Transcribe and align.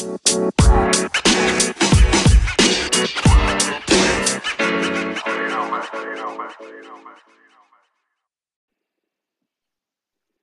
Hello, 0.00 0.14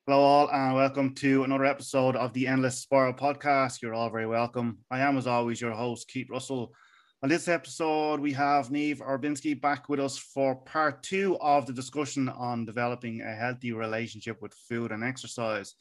all, 0.10 0.52
and 0.52 0.76
welcome 0.76 1.16
to 1.16 1.44
another 1.44 1.66
episode 1.66 2.16
of 2.16 2.34
the 2.34 2.46
Endless 2.46 2.78
Spiral 2.78 3.14
podcast. 3.14 3.82
You're 3.82 3.96
all 3.96 4.12
very 4.12 4.28
welcome. 4.28 4.78
I 4.92 5.00
am, 5.00 5.18
as 5.18 5.26
always, 5.26 5.60
your 5.60 5.72
host, 5.72 6.08
Keith 6.08 6.30
Russell. 6.30 6.72
On 7.24 7.30
this 7.30 7.48
episode, 7.48 8.20
we 8.20 8.34
have 8.34 8.70
Niamh 8.70 9.00
Orbinski 9.00 9.60
back 9.60 9.90
with 9.90 10.00
us 10.00 10.20
for 10.20 10.58
part 10.58 11.02
two 11.02 11.36
of 11.42 11.66
the 11.66 11.74
discussion 11.74 12.30
on 12.30 12.66
developing 12.66 13.22
a 13.22 13.34
healthy 13.34 13.72
relationship 13.72 14.40
with 14.40 14.54
food 14.54 14.92
and 14.92 15.04
exercise. 15.04 15.74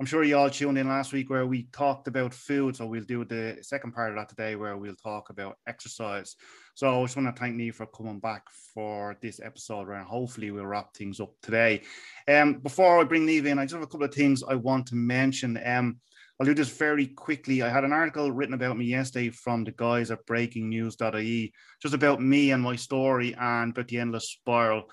I'm 0.00 0.06
sure 0.06 0.22
you 0.22 0.36
all 0.36 0.48
tuned 0.48 0.78
in 0.78 0.88
last 0.88 1.12
week 1.12 1.28
where 1.28 1.44
we 1.44 1.64
talked 1.72 2.06
about 2.06 2.32
food. 2.32 2.76
So 2.76 2.86
we'll 2.86 3.02
do 3.02 3.24
the 3.24 3.58
second 3.62 3.92
part 3.92 4.10
of 4.10 4.16
that 4.16 4.28
today 4.28 4.54
where 4.54 4.76
we'll 4.76 4.94
talk 4.94 5.30
about 5.30 5.56
exercise. 5.66 6.36
So 6.76 7.00
I 7.00 7.04
just 7.04 7.16
want 7.16 7.34
to 7.34 7.40
thank 7.40 7.56
Niamh 7.56 7.74
for 7.74 7.86
coming 7.86 8.20
back 8.20 8.44
for 8.72 9.16
this 9.20 9.40
episode 9.40 9.88
and 9.88 10.06
hopefully 10.06 10.52
we'll 10.52 10.66
wrap 10.66 10.94
things 10.94 11.18
up 11.18 11.32
today. 11.42 11.82
Um, 12.28 12.60
before 12.60 13.00
I 13.00 13.04
bring 13.04 13.26
Niamh 13.26 13.46
in, 13.46 13.58
I 13.58 13.64
just 13.64 13.74
have 13.74 13.82
a 13.82 13.88
couple 13.88 14.06
of 14.06 14.14
things 14.14 14.44
I 14.48 14.54
want 14.54 14.86
to 14.86 14.94
mention. 14.94 15.58
Um, 15.64 15.98
I'll 16.38 16.46
do 16.46 16.54
this 16.54 16.68
very 16.68 17.08
quickly. 17.08 17.62
I 17.62 17.68
had 17.68 17.82
an 17.82 17.92
article 17.92 18.30
written 18.30 18.54
about 18.54 18.78
me 18.78 18.84
yesterday 18.84 19.30
from 19.30 19.64
the 19.64 19.72
guys 19.72 20.12
at 20.12 20.24
breakingnews.ie, 20.26 21.52
just 21.82 21.94
about 21.94 22.22
me 22.22 22.52
and 22.52 22.62
my 22.62 22.76
story 22.76 23.34
and 23.34 23.72
about 23.72 23.88
the 23.88 23.98
endless 23.98 24.30
spiral 24.30 24.84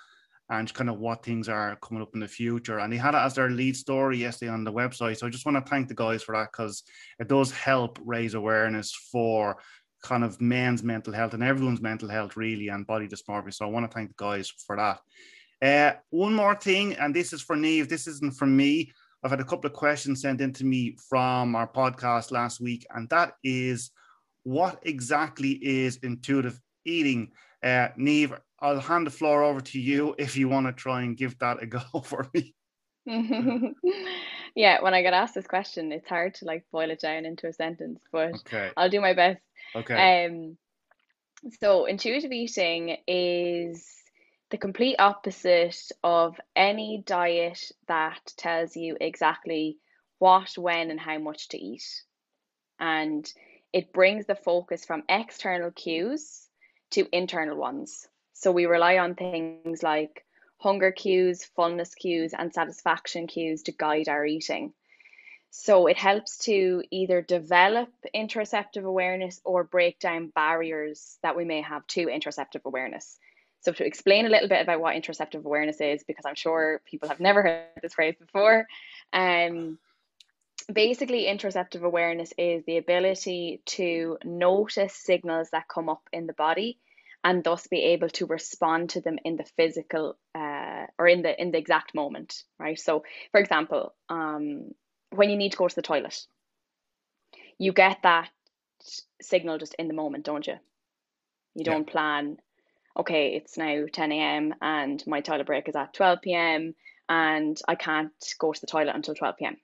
and 0.49 0.73
kind 0.73 0.89
of 0.89 0.99
what 0.99 1.23
things 1.23 1.49
are 1.49 1.75
coming 1.77 2.03
up 2.03 2.13
in 2.13 2.19
the 2.19 2.27
future. 2.27 2.79
And 2.79 2.93
they 2.93 2.97
had 2.97 3.15
it 3.15 3.19
as 3.19 3.33
their 3.33 3.49
lead 3.49 3.75
story 3.75 4.17
yesterday 4.17 4.51
on 4.51 4.63
the 4.63 4.71
website. 4.71 5.17
So 5.17 5.27
I 5.27 5.29
just 5.29 5.45
want 5.45 5.63
to 5.63 5.69
thank 5.69 5.87
the 5.87 5.95
guys 5.95 6.21
for 6.23 6.35
that 6.35 6.51
because 6.51 6.83
it 7.19 7.27
does 7.27 7.51
help 7.51 7.99
raise 8.05 8.35
awareness 8.35 8.93
for 8.93 9.57
kind 10.03 10.23
of 10.23 10.39
men's 10.39 10.83
mental 10.83 11.13
health 11.13 11.33
and 11.33 11.43
everyone's 11.43 11.81
mental 11.81 12.07
health, 12.07 12.37
really, 12.37 12.67
and 12.67 12.85
body 12.85 13.07
dysmorphia. 13.07 13.53
So 13.53 13.65
I 13.65 13.69
want 13.69 13.89
to 13.89 13.93
thank 13.93 14.09
the 14.09 14.23
guys 14.23 14.51
for 14.65 14.75
that. 14.77 14.99
Uh, 15.61 15.97
one 16.11 16.33
more 16.33 16.55
thing, 16.55 16.93
and 16.95 17.15
this 17.15 17.33
is 17.33 17.41
for 17.41 17.55
Niamh, 17.55 17.89
this 17.89 18.07
isn't 18.07 18.35
for 18.35 18.45
me. 18.45 18.91
I've 19.23 19.31
had 19.31 19.39
a 19.39 19.45
couple 19.45 19.65
of 19.65 19.73
questions 19.73 20.21
sent 20.21 20.41
in 20.41 20.53
to 20.53 20.65
me 20.65 20.95
from 21.09 21.55
our 21.55 21.67
podcast 21.67 22.31
last 22.31 22.61
week, 22.61 22.85
and 22.93 23.09
that 23.09 23.33
is 23.43 23.89
what 24.43 24.79
exactly 24.83 25.53
is 25.53 25.97
intuitive 26.03 26.59
eating? 26.85 27.31
Uh, 27.63 27.87
Niamh, 27.97 28.37
I'll 28.65 28.79
hand 28.79 29.05
the 29.05 29.11
floor 29.11 29.43
over 29.43 29.61
to 29.61 29.79
you 29.79 30.15
if 30.17 30.35
you 30.35 30.49
want 30.49 30.65
to 30.65 30.73
try 30.73 31.03
and 31.03 31.15
give 31.15 31.37
that 31.37 31.61
a 31.61 31.67
go 31.67 31.79
for 32.03 32.27
me. 32.33 32.55
yeah, 34.55 34.81
when 34.81 34.95
I 34.95 35.03
get 35.03 35.13
asked 35.13 35.35
this 35.35 35.45
question, 35.45 35.91
it's 35.91 36.09
hard 36.09 36.33
to 36.35 36.45
like 36.45 36.65
boil 36.71 36.89
it 36.89 36.99
down 36.99 37.25
into 37.25 37.47
a 37.47 37.53
sentence, 37.53 37.99
but 38.11 38.33
okay. 38.33 38.71
I'll 38.75 38.89
do 38.89 39.01
my 39.01 39.13
best. 39.13 39.39
Okay. 39.75 40.25
Um, 40.25 40.57
so 41.61 41.85
intuitive 41.85 42.31
eating 42.31 42.97
is 43.07 43.87
the 44.49 44.57
complete 44.57 44.95
opposite 44.97 45.91
of 46.03 46.35
any 46.55 47.03
diet 47.05 47.71
that 47.87 48.33
tells 48.35 48.75
you 48.75 48.97
exactly 48.99 49.77
what, 50.17 50.57
when, 50.57 50.89
and 50.89 50.99
how 50.99 51.19
much 51.19 51.49
to 51.49 51.59
eat. 51.59 51.85
And 52.79 53.31
it 53.71 53.93
brings 53.93 54.25
the 54.25 54.35
focus 54.35 54.85
from 54.85 55.03
external 55.07 55.69
cues 55.69 56.47
to 56.91 57.07
internal 57.11 57.57
ones. 57.57 58.07
So 58.35 58.51
we 58.51 58.65
rely 58.65 58.97
on 58.97 59.15
things 59.15 59.81
like 59.81 60.25
hunger 60.57 60.91
cues, 60.91 61.45
fullness 61.55 61.95
cues, 61.95 62.33
and 62.37 62.53
satisfaction 62.53 63.27
cues 63.27 63.63
to 63.63 63.71
guide 63.71 64.09
our 64.09 64.25
eating. 64.25 64.73
So 65.51 65.87
it 65.87 65.95
helps 65.95 66.39
to 66.39 66.83
either 66.91 67.21
develop 67.21 67.89
interoceptive 68.13 68.83
awareness 68.83 69.39
or 69.45 69.63
break 69.63 69.99
down 69.99 70.33
barriers 70.35 71.17
that 71.23 71.37
we 71.37 71.45
may 71.45 71.61
have 71.61 71.87
to 71.87 72.07
interoceptive 72.07 72.65
awareness. 72.65 73.17
So 73.61 73.71
to 73.71 73.85
explain 73.85 74.25
a 74.25 74.29
little 74.29 74.49
bit 74.49 74.61
about 74.61 74.81
what 74.81 74.95
interoceptive 74.95 75.45
awareness 75.45 75.79
is, 75.79 76.03
because 76.03 76.25
I'm 76.25 76.35
sure 76.35 76.81
people 76.85 77.07
have 77.07 77.21
never 77.21 77.41
heard 77.43 77.67
this 77.81 77.93
phrase 77.93 78.15
before, 78.19 78.67
um, 79.13 79.79
basically 80.71 81.23
interoceptive 81.23 81.83
awareness 81.83 82.33
is 82.37 82.65
the 82.65 82.77
ability 82.77 83.61
to 83.65 84.17
notice 84.25 84.93
signals 84.93 85.51
that 85.51 85.69
come 85.69 85.87
up 85.87 86.03
in 86.11 86.27
the 86.27 86.33
body 86.33 86.77
and 87.25 87.43
thus 87.43 87.67
be 87.67 87.81
able 87.81 88.07
to 88.07 88.25
respond 88.27 88.91
to 88.91 89.01
them 89.01 89.19
in 89.25 89.35
the 89.35 89.43
physical 89.57 90.17
uh, 90.33 90.85
or 90.97 91.07
in 91.07 91.21
the 91.23 91.41
in 91.41 91.51
the 91.51 91.57
exact 91.57 91.93
moment 91.93 92.43
right 92.57 92.79
so 92.79 93.03
for 93.31 93.41
example 93.41 93.93
um, 94.07 94.69
when 95.15 95.29
you 95.29 95.37
need 95.37 95.51
to 95.51 95.57
go 95.57 95.67
to 95.67 95.75
the 95.75 95.81
toilet. 95.81 96.25
You 97.57 97.73
get 97.73 97.99
that 98.03 98.29
signal 99.21 99.57
just 99.57 99.75
in 99.75 99.87
the 99.87 99.93
moment, 99.93 100.25
don't 100.25 100.45
you? 100.45 100.55
You 101.55 101.63
don't 101.63 101.87
yeah. 101.87 101.91
plan, 101.91 102.37
okay, 102.97 103.35
it's 103.35 103.57
now 103.57 103.85
10 103.91 104.11
a.m. 104.11 104.55
and 104.61 105.01
my 105.07 105.21
toilet 105.21 105.47
break 105.47 105.69
is 105.69 105.75
at 105.75 105.93
12 105.93 106.21
p.m. 106.21 106.75
and 107.07 107.59
I 107.67 107.75
can't 107.75 108.11
go 108.39 108.51
to 108.51 108.61
the 108.61 108.67
toilet 108.67 108.95
until 108.95 109.15
12 109.15 109.37
p.m. 109.37 109.57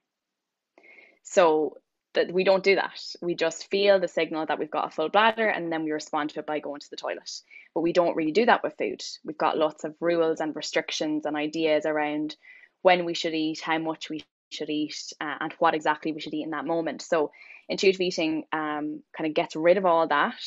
So 1.24 1.78
that 2.14 2.32
we 2.32 2.44
don't 2.44 2.64
do 2.64 2.76
that. 2.76 3.00
We 3.22 3.36
just 3.36 3.70
feel 3.70 4.00
the 4.00 4.08
signal 4.08 4.46
that 4.46 4.60
we've 4.60 4.72
got 4.72 4.88
a 4.88 4.92
full 4.92 5.10
bladder 5.10 5.48
and 5.48 5.72
then 5.72 5.84
we 5.84 5.92
respond 5.92 6.32
to 6.32 6.40
it 6.40 6.46
by 6.46 6.60
going 6.60 6.82
to 6.82 6.90
the 6.90 6.98
toilet. 6.98 7.30
But 7.74 7.82
we 7.82 7.94
don't 7.94 8.16
really 8.16 8.32
do 8.32 8.46
that 8.46 8.64
with 8.64 8.78
food. 8.78 9.02
We've 9.24 9.38
got 9.38 9.58
lots 9.58 9.84
of 9.84 9.96
rules 10.00 10.42
and 10.42 10.56
restrictions 10.56 11.26
and 11.26 11.36
ideas 11.36 11.86
around 11.86 12.36
when 12.82 13.06
we 13.06 13.14
should 13.14 13.34
eat, 13.34 13.62
how 13.62 13.78
much 13.78 14.10
we 14.10 14.24
should 14.50 14.70
eat 14.70 15.14
uh, 15.22 15.36
and 15.40 15.54
what 15.60 15.74
exactly 15.74 16.12
we 16.12 16.20
should 16.20 16.34
eat 16.34 16.44
in 16.44 16.52
that 16.52 16.66
moment. 16.66 17.02
So 17.02 17.32
intuitive 17.70 18.02
eating 18.02 18.44
um, 18.52 19.02
kind 19.16 19.28
of 19.28 19.34
gets 19.34 19.56
rid 19.56 19.78
of 19.78 19.86
all 19.86 20.08
that, 20.08 20.42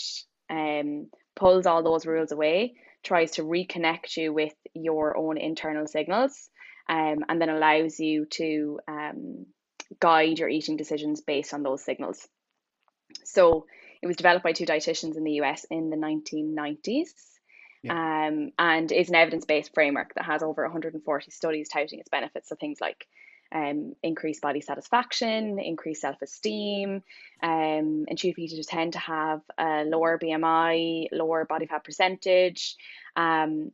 um, 0.50 1.08
pulls 1.34 1.66
all 1.66 1.82
those 1.82 2.04
rules 2.06 2.32
away, 2.32 2.74
tries 3.02 3.32
to 3.32 3.42
reconnect 3.42 4.16
you 4.16 4.32
with 4.32 4.54
your 4.74 5.16
own 5.16 5.38
internal 5.38 5.86
signals, 5.86 6.50
um, 6.88 7.24
and 7.28 7.40
then 7.40 7.48
allows 7.48 7.98
you 7.98 8.26
to 8.26 8.80
um, 8.86 9.46
guide 10.00 10.38
your 10.38 10.48
eating 10.48 10.76
decisions 10.76 11.20
based 11.20 11.54
on 11.54 11.62
those 11.62 11.84
signals. 11.84 12.26
So 13.24 13.66
it 14.02 14.06
was 14.06 14.16
developed 14.16 14.44
by 14.44 14.52
two 14.52 14.66
dietitians 14.66 15.16
in 15.16 15.24
the 15.24 15.40
US 15.42 15.64
in 15.70 15.90
the 15.90 15.96
1990s. 15.96 17.10
Yeah. 17.82 18.26
Um, 18.28 18.50
and 18.58 18.90
is 18.90 19.10
an 19.10 19.14
evidence 19.14 19.44
based 19.44 19.74
framework 19.74 20.14
that 20.14 20.24
has 20.24 20.42
over 20.42 20.62
140 20.62 21.30
studies 21.30 21.68
touting 21.68 22.00
its 22.00 22.08
benefits. 22.08 22.48
So 22.48 22.56
things 22.56 22.80
like 22.80 23.06
um, 23.52 23.94
increased 24.02 24.40
body 24.40 24.60
satisfaction, 24.60 25.58
increased 25.58 26.00
self 26.00 26.20
esteem. 26.22 27.02
Um, 27.42 28.04
intuitive 28.08 28.38
eaters 28.38 28.66
tend 28.66 28.94
to 28.94 28.98
have 28.98 29.42
a 29.58 29.84
lower 29.84 30.18
BMI, 30.18 31.08
lower 31.12 31.44
body 31.44 31.66
fat 31.66 31.84
percentage. 31.84 32.76
Um, 33.16 33.70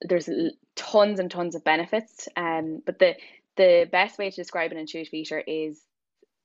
there's 0.00 0.28
tons 0.74 1.20
and 1.20 1.30
tons 1.30 1.54
of 1.54 1.64
benefits. 1.64 2.28
Um, 2.36 2.82
but 2.84 2.98
the 2.98 3.14
the 3.56 3.88
best 3.90 4.18
way 4.18 4.30
to 4.30 4.36
describe 4.36 4.72
an 4.72 4.78
intuitive 4.78 5.14
eater 5.14 5.38
is 5.38 5.80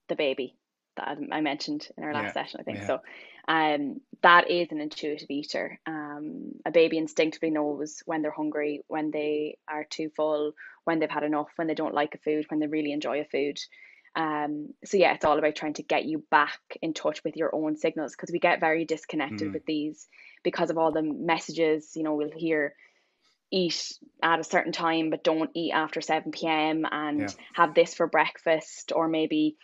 the 0.07 0.15
baby 0.15 0.55
that 0.97 1.17
I 1.31 1.41
mentioned 1.41 1.87
in 1.97 2.03
our 2.03 2.13
last 2.13 2.35
yeah, 2.35 2.43
session, 2.43 2.59
I 2.59 2.63
think. 2.63 2.79
Yeah. 2.79 2.87
So 2.87 3.01
um, 3.47 4.01
that 4.21 4.49
is 4.51 4.71
an 4.71 4.81
intuitive 4.81 5.29
eater. 5.29 5.79
Um, 5.85 6.51
a 6.65 6.71
baby 6.71 6.97
instinctively 6.97 7.49
knows 7.49 8.03
when 8.05 8.21
they're 8.21 8.31
hungry, 8.31 8.83
when 8.87 9.11
they 9.11 9.57
are 9.67 9.85
too 9.85 10.09
full, 10.15 10.53
when 10.83 10.99
they've 10.99 11.09
had 11.09 11.23
enough, 11.23 11.49
when 11.55 11.67
they 11.67 11.73
don't 11.73 11.93
like 11.93 12.15
a 12.15 12.19
food, 12.19 12.45
when 12.49 12.59
they 12.59 12.67
really 12.67 12.91
enjoy 12.91 13.21
a 13.21 13.25
food. 13.25 13.59
Um, 14.15 14.73
so 14.85 14.97
yeah, 14.97 15.13
it's 15.13 15.25
all 15.25 15.37
about 15.37 15.55
trying 15.55 15.75
to 15.75 15.83
get 15.83 16.05
you 16.05 16.23
back 16.29 16.59
in 16.81 16.93
touch 16.93 17.23
with 17.23 17.37
your 17.37 17.53
own 17.53 17.77
signals 17.77 18.13
because 18.13 18.31
we 18.31 18.39
get 18.39 18.59
very 18.59 18.85
disconnected 18.85 19.49
mm. 19.49 19.53
with 19.53 19.65
these 19.65 20.07
because 20.43 20.69
of 20.69 20.77
all 20.77 20.91
the 20.91 21.03
messages. 21.03 21.93
You 21.95 22.03
know, 22.03 22.15
we'll 22.15 22.31
hear 22.35 22.73
eat 23.51 23.93
at 24.21 24.39
a 24.39 24.43
certain 24.43 24.71
time, 24.71 25.09
but 25.09 25.23
don't 25.23 25.49
eat 25.53 25.71
after 25.71 26.01
7 26.01 26.31
p.m. 26.31 26.85
and 26.91 27.21
yeah. 27.21 27.29
have 27.53 27.73
this 27.73 27.93
for 27.93 28.07
breakfast, 28.07 28.91
or 28.95 29.07
maybe 29.07 29.57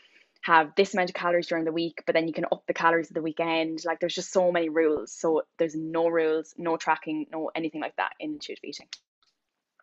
have 0.46 0.72
this 0.78 0.94
amount 0.94 1.10
of 1.10 1.16
calories 1.16 1.48
during 1.48 1.66
the 1.66 1.72
week, 1.72 2.04
but 2.06 2.14
then 2.14 2.28
you 2.28 2.34
can 2.34 2.46
up 2.52 2.62
the 2.68 2.74
calories 2.74 3.08
at 3.08 3.16
the 3.16 3.22
weekend. 3.22 3.80
Like 3.84 4.00
there's 4.00 4.14
just 4.14 4.32
so 4.32 4.52
many 4.52 4.70
rules. 4.70 5.12
So 5.12 5.42
there's 5.58 5.74
no 5.76 6.08
rules, 6.08 6.54
no 6.56 6.78
tracking, 6.78 7.26
no 7.32 7.50
anything 7.56 7.82
like 7.82 7.96
that 7.96 8.12
in 8.20 8.34
intuitive 8.34 8.64
eating. 8.64 8.86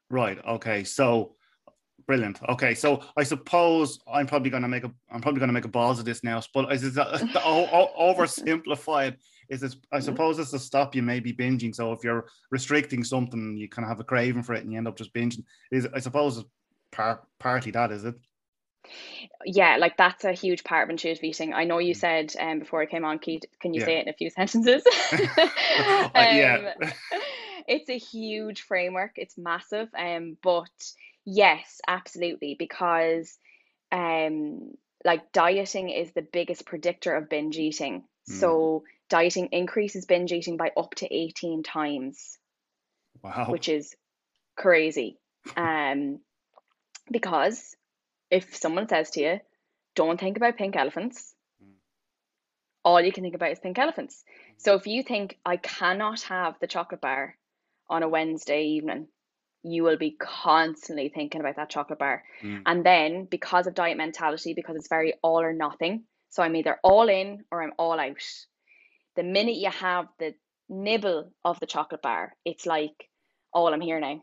Right. 0.08 0.38
Okay. 0.46 0.84
So 0.84 1.34
brilliant. 2.06 2.38
Okay. 2.48 2.74
So 2.74 3.02
I 3.16 3.24
suppose 3.24 3.98
I'm 4.10 4.28
probably 4.28 4.50
gonna 4.50 4.68
make 4.68 4.84
a 4.84 4.92
I'm 5.10 5.20
probably 5.20 5.40
gonna 5.40 5.52
make 5.52 5.64
a 5.64 5.68
balls 5.68 5.98
of 5.98 6.04
this 6.04 6.22
now, 6.22 6.40
but 6.54 6.72
is 6.72 6.84
it 6.84 6.94
oversimplified? 6.94 9.16
Is 9.48 9.62
it 9.62 9.74
I 9.90 9.96
mm-hmm. 9.96 10.04
suppose 10.04 10.38
it's 10.38 10.50
to 10.52 10.58
stop 10.58 10.94
you 10.94 11.02
maybe 11.02 11.32
binging. 11.32 11.74
So 11.74 11.92
if 11.92 12.04
you're 12.04 12.26
restricting 12.50 13.04
something, 13.04 13.56
you 13.56 13.68
kind 13.68 13.84
of 13.84 13.90
have 13.90 14.00
a 14.00 14.04
craving 14.04 14.42
for 14.42 14.54
it 14.54 14.62
and 14.62 14.72
you 14.72 14.78
end 14.78 14.88
up 14.88 14.96
just 14.96 15.14
binging. 15.14 15.44
Is 15.70 15.88
I 15.94 16.00
suppose 16.00 16.44
part 16.90 17.24
partly 17.38 17.72
that, 17.72 17.92
is 17.92 18.04
it? 18.04 18.14
yeah, 19.44 19.76
like 19.76 19.96
that's 19.96 20.24
a 20.24 20.32
huge 20.32 20.64
part 20.64 20.84
of 20.84 20.90
intuitive 20.90 21.22
eating. 21.22 21.54
I 21.54 21.64
know 21.64 21.78
you 21.78 21.94
mm. 21.94 21.98
said 21.98 22.34
um, 22.38 22.60
before 22.60 22.82
I 22.82 22.86
came 22.86 23.04
on, 23.04 23.18
Keith, 23.18 23.42
can 23.60 23.74
you 23.74 23.80
yeah. 23.80 23.86
say 23.86 23.98
it 23.98 24.02
in 24.02 24.08
a 24.08 24.14
few 24.14 24.30
sentences? 24.36 24.82
uh, 25.12 26.08
yeah. 26.14 26.72
Um, 26.80 26.90
it's 27.68 27.88
a 27.88 27.98
huge 27.98 28.62
framework. 28.62 29.12
It's 29.16 29.38
massive. 29.38 29.88
Um, 29.96 30.36
but 30.42 30.70
yes, 31.24 31.80
absolutely, 31.86 32.56
because 32.58 33.36
um, 33.90 34.72
like 35.04 35.32
dieting 35.32 35.90
is 35.90 36.12
the 36.12 36.22
biggest 36.22 36.66
predictor 36.66 37.14
of 37.14 37.28
binge 37.28 37.58
eating. 37.58 38.04
Mm. 38.30 38.34
So 38.40 38.84
dieting 39.08 39.48
increases 39.52 40.06
binge 40.06 40.32
eating 40.32 40.56
by 40.56 40.72
up 40.76 40.94
to 40.96 41.14
18 41.14 41.62
times. 41.62 42.38
Wow. 43.22 43.46
Which 43.48 43.68
is 43.68 43.94
crazy. 44.56 45.18
Um 45.56 46.20
because 47.10 47.74
if 48.30 48.54
someone 48.54 48.88
says 48.88 49.10
to 49.10 49.20
you, 49.20 49.40
don't 49.96 50.20
think 50.20 50.36
about 50.36 50.56
pink 50.56 50.76
elephants, 50.76 51.34
mm. 51.62 51.72
all 52.84 53.00
you 53.00 53.10
can 53.10 53.24
think 53.24 53.34
about 53.34 53.50
is 53.50 53.58
pink 53.58 53.76
elephants. 53.76 54.22
So 54.58 54.76
if 54.76 54.86
you 54.86 55.02
think 55.02 55.38
I 55.44 55.56
cannot 55.56 56.22
have 56.22 56.54
the 56.60 56.68
chocolate 56.68 57.00
bar 57.00 57.36
on 57.90 58.04
a 58.04 58.08
Wednesday 58.08 58.62
evening, 58.66 59.08
you 59.62 59.82
will 59.82 59.96
be 59.96 60.16
constantly 60.18 61.08
thinking 61.08 61.40
about 61.40 61.56
that 61.56 61.70
chocolate 61.70 61.98
bar. 61.98 62.24
Mm. 62.42 62.62
And 62.66 62.84
then 62.84 63.24
because 63.24 63.66
of 63.66 63.74
diet 63.74 63.96
mentality, 63.96 64.54
because 64.54 64.76
it's 64.76 64.88
very 64.88 65.14
all 65.22 65.40
or 65.40 65.52
nothing, 65.52 66.04
so 66.32 66.42
I'm 66.42 66.56
either 66.56 66.78
all 66.82 67.10
in 67.10 67.44
or 67.50 67.62
I'm 67.62 67.74
all 67.78 68.00
out. 68.00 68.24
The 69.16 69.22
minute 69.22 69.56
you 69.56 69.70
have 69.70 70.06
the 70.18 70.34
nibble 70.70 71.30
of 71.44 71.60
the 71.60 71.66
chocolate 71.66 72.00
bar, 72.00 72.32
it's 72.46 72.64
like, 72.64 73.10
oh, 73.54 73.66
I'm 73.66 73.82
here 73.82 74.00
now. 74.00 74.22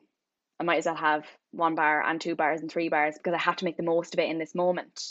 I 0.60 0.64
might 0.64 0.80
as 0.80 0.86
well 0.88 0.96
have 0.96 1.26
one 1.52 1.76
bar 1.76 2.02
and 2.02 2.20
two 2.20 2.36
bars 2.36 2.62
and 2.62 2.72
three 2.72 2.90
bars 2.90 3.16
because 3.16 3.36
I 3.36 3.38
have 3.38 3.58
to 3.58 3.66
make 3.66 3.78
the 3.78 3.84
most 3.84 4.16
of 4.16 4.20
it 4.20 4.28
in 4.28 4.40
this 4.40 4.56
moment. 4.56 5.04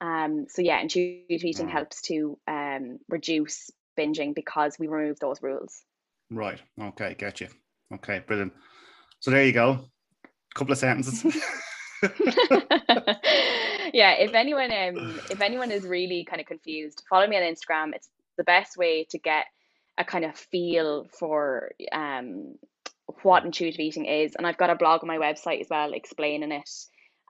Um, 0.00 0.46
so 0.48 0.62
yeah, 0.62 0.80
intuitive 0.80 1.44
eating 1.44 1.68
mm. 1.68 1.70
helps 1.70 2.02
to 2.02 2.36
um, 2.48 2.98
reduce 3.08 3.70
binging 3.96 4.34
because 4.34 4.76
we 4.80 4.88
remove 4.88 5.20
those 5.20 5.40
rules. 5.42 5.80
Right. 6.28 6.60
Okay. 6.80 7.14
Get 7.16 7.40
you. 7.40 7.48
Okay. 7.94 8.18
Brilliant. 8.26 8.52
So 9.20 9.30
there 9.30 9.44
you 9.44 9.52
go. 9.52 9.78
A 10.24 10.58
couple 10.58 10.72
of 10.72 10.78
sentences. 10.78 11.24
yeah, 13.92 14.12
if 14.14 14.34
anyone 14.34 14.72
um 14.72 15.20
if 15.30 15.40
anyone 15.40 15.70
is 15.70 15.84
really 15.84 16.24
kind 16.24 16.40
of 16.40 16.46
confused, 16.46 17.02
follow 17.08 17.26
me 17.26 17.36
on 17.36 17.42
Instagram. 17.42 17.94
It's 17.94 18.08
the 18.36 18.44
best 18.44 18.76
way 18.76 19.04
to 19.10 19.18
get 19.18 19.46
a 19.98 20.04
kind 20.04 20.24
of 20.24 20.36
feel 20.36 21.06
for 21.18 21.72
um 21.92 22.56
what 23.22 23.44
intuitive 23.44 23.78
eating 23.78 24.06
is. 24.06 24.34
And 24.34 24.46
I've 24.46 24.56
got 24.56 24.70
a 24.70 24.74
blog 24.74 25.02
on 25.02 25.08
my 25.08 25.18
website 25.18 25.60
as 25.60 25.68
well 25.70 25.92
explaining 25.92 26.52
it. 26.52 26.70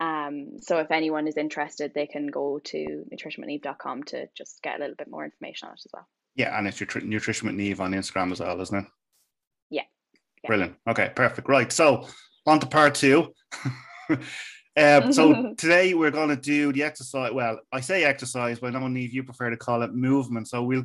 Um, 0.00 0.58
so 0.60 0.78
if 0.78 0.90
anyone 0.90 1.28
is 1.28 1.36
interested, 1.36 1.92
they 1.94 2.06
can 2.06 2.26
go 2.28 2.60
to 2.64 3.04
nutritionwithniamh.com 3.12 4.04
to 4.04 4.26
just 4.36 4.62
get 4.62 4.76
a 4.76 4.80
little 4.80 4.96
bit 4.96 5.10
more 5.10 5.24
information 5.24 5.68
on 5.68 5.74
it 5.74 5.82
as 5.84 5.90
well. 5.92 6.08
Yeah, 6.34 6.56
and 6.56 6.66
it's 6.66 6.80
your 6.80 6.88
nutrition 7.02 7.46
with 7.46 7.56
Niamh 7.56 7.78
on 7.78 7.92
Instagram 7.92 8.32
as 8.32 8.40
well, 8.40 8.60
isn't 8.60 8.78
it? 8.78 8.86
Yeah. 9.70 9.82
Brilliant. 10.46 10.76
Okay, 10.88 11.12
perfect. 11.14 11.48
Right. 11.48 11.70
So 11.70 12.08
on 12.46 12.58
to 12.60 12.66
part 12.66 12.94
two. 12.94 13.32
um, 14.76 15.12
so 15.12 15.54
today 15.58 15.94
we're 15.94 16.10
going 16.10 16.28
to 16.28 16.36
do 16.36 16.72
the 16.72 16.82
exercise. 16.82 17.32
Well, 17.32 17.58
I 17.72 17.80
say 17.80 18.04
exercise, 18.04 18.58
but 18.58 18.74
I 18.74 18.78
know 18.78 18.86
Niamh, 18.86 19.12
you 19.12 19.22
prefer 19.22 19.50
to 19.50 19.56
call 19.56 19.82
it 19.82 19.94
movement. 19.94 20.48
So 20.48 20.62
we'll. 20.62 20.84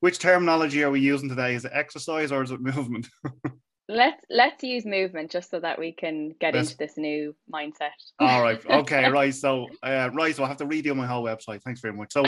Which 0.00 0.18
terminology 0.18 0.82
are 0.82 0.90
we 0.90 0.98
using 0.98 1.28
today? 1.28 1.54
Is 1.54 1.64
it 1.64 1.70
exercise 1.72 2.32
or 2.32 2.42
is 2.42 2.50
it 2.50 2.60
movement? 2.60 3.08
let's 3.88 4.24
let's 4.30 4.62
use 4.64 4.84
movement 4.84 5.30
just 5.30 5.50
so 5.50 5.60
that 5.60 5.78
we 5.78 5.92
can 5.92 6.30
get 6.40 6.56
into 6.56 6.76
this 6.76 6.96
new 6.96 7.34
mindset. 7.52 7.90
All 8.18 8.42
right. 8.42 8.60
Okay. 8.70 9.08
right. 9.10 9.34
So 9.34 9.68
uh, 9.82 10.10
right. 10.12 10.34
So 10.34 10.42
I 10.44 10.48
have 10.48 10.56
to 10.56 10.66
redo 10.66 10.96
my 10.96 11.06
whole 11.06 11.24
website. 11.24 11.62
Thanks 11.62 11.80
very 11.80 11.94
much. 11.94 12.12
So. 12.12 12.24